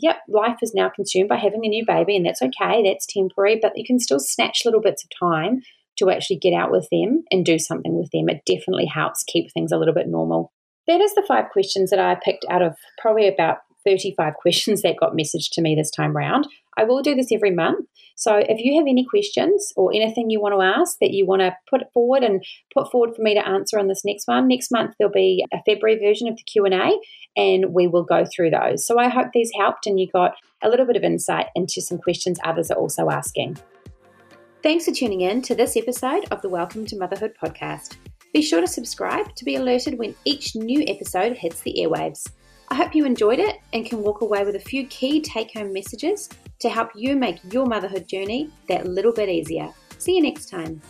yep, 0.00 0.18
life 0.28 0.58
is 0.62 0.74
now 0.74 0.88
consumed 0.88 1.28
by 1.28 1.36
having 1.36 1.64
a 1.64 1.68
new 1.68 1.84
baby, 1.86 2.16
and 2.16 2.24
that's 2.24 2.42
okay, 2.42 2.82
that's 2.84 3.06
temporary, 3.06 3.58
but 3.60 3.72
you 3.76 3.84
can 3.84 3.98
still 3.98 4.20
snatch 4.20 4.62
little 4.64 4.80
bits 4.80 5.04
of 5.04 5.10
time 5.18 5.62
to 5.98 6.10
actually 6.10 6.38
get 6.38 6.54
out 6.54 6.70
with 6.70 6.88
them 6.90 7.24
and 7.30 7.44
do 7.44 7.58
something 7.58 7.96
with 7.96 8.10
them. 8.12 8.28
It 8.28 8.42
definitely 8.46 8.86
helps 8.86 9.22
keep 9.24 9.52
things 9.52 9.72
a 9.72 9.78
little 9.78 9.94
bit 9.94 10.08
normal. 10.08 10.52
that 10.86 11.00
is 11.00 11.14
the 11.14 11.24
five 11.26 11.50
questions 11.52 11.90
that 11.90 11.98
I 11.98 12.16
picked 12.24 12.46
out 12.50 12.62
of 12.62 12.76
probably 13.00 13.28
about 13.28 13.58
35 13.84 14.34
questions 14.40 14.82
that 14.82 14.96
got 14.98 15.12
messaged 15.12 15.50
to 15.52 15.62
me 15.62 15.74
this 15.74 15.90
time 15.90 16.16
round. 16.16 16.46
I 16.76 16.84
will 16.84 17.02
do 17.02 17.14
this 17.14 17.32
every 17.32 17.50
month. 17.50 17.86
So 18.16 18.36
if 18.36 18.58
you 18.58 18.78
have 18.78 18.86
any 18.88 19.04
questions 19.04 19.72
or 19.76 19.92
anything 19.92 20.30
you 20.30 20.40
want 20.40 20.54
to 20.54 20.80
ask 20.80 20.98
that 21.00 21.12
you 21.12 21.26
want 21.26 21.40
to 21.42 21.56
put 21.68 21.82
forward 21.92 22.22
and 22.22 22.42
put 22.72 22.90
forward 22.90 23.14
for 23.14 23.22
me 23.22 23.34
to 23.34 23.46
answer 23.46 23.78
on 23.78 23.88
this 23.88 24.02
next 24.04 24.26
one, 24.26 24.48
next 24.48 24.70
month 24.70 24.94
there'll 24.98 25.12
be 25.12 25.44
a 25.52 25.58
February 25.66 25.98
version 25.98 26.28
of 26.28 26.36
the 26.36 26.42
Q&A 26.42 26.98
and 27.36 27.72
we 27.72 27.88
will 27.88 28.04
go 28.04 28.24
through 28.24 28.50
those. 28.50 28.86
So 28.86 28.98
I 28.98 29.08
hope 29.08 29.28
these 29.32 29.50
helped 29.58 29.86
and 29.86 29.98
you 29.98 30.08
got 30.12 30.32
a 30.62 30.68
little 30.68 30.86
bit 30.86 30.96
of 30.96 31.02
insight 31.02 31.46
into 31.54 31.80
some 31.80 31.98
questions 31.98 32.38
others 32.44 32.70
are 32.70 32.78
also 32.78 33.10
asking. 33.10 33.56
Thanks 34.60 34.86
for 34.86 34.90
tuning 34.90 35.20
in 35.20 35.40
to 35.42 35.54
this 35.54 35.76
episode 35.76 36.24
of 36.32 36.42
the 36.42 36.48
Welcome 36.48 36.84
to 36.86 36.98
Motherhood 36.98 37.32
podcast. 37.40 37.96
Be 38.34 38.42
sure 38.42 38.60
to 38.60 38.66
subscribe 38.66 39.32
to 39.36 39.44
be 39.44 39.54
alerted 39.54 39.96
when 39.96 40.16
each 40.24 40.56
new 40.56 40.82
episode 40.88 41.36
hits 41.36 41.60
the 41.60 41.76
airwaves. 41.78 42.26
I 42.66 42.74
hope 42.74 42.92
you 42.92 43.04
enjoyed 43.04 43.38
it 43.38 43.60
and 43.72 43.86
can 43.86 44.02
walk 44.02 44.20
away 44.20 44.44
with 44.44 44.56
a 44.56 44.60
few 44.60 44.84
key 44.88 45.20
take 45.20 45.54
home 45.54 45.72
messages 45.72 46.28
to 46.58 46.68
help 46.68 46.90
you 46.96 47.14
make 47.14 47.38
your 47.52 47.66
motherhood 47.66 48.08
journey 48.08 48.50
that 48.68 48.88
little 48.88 49.12
bit 49.12 49.28
easier. 49.28 49.72
See 49.98 50.16
you 50.16 50.22
next 50.22 50.48
time. 50.50 50.82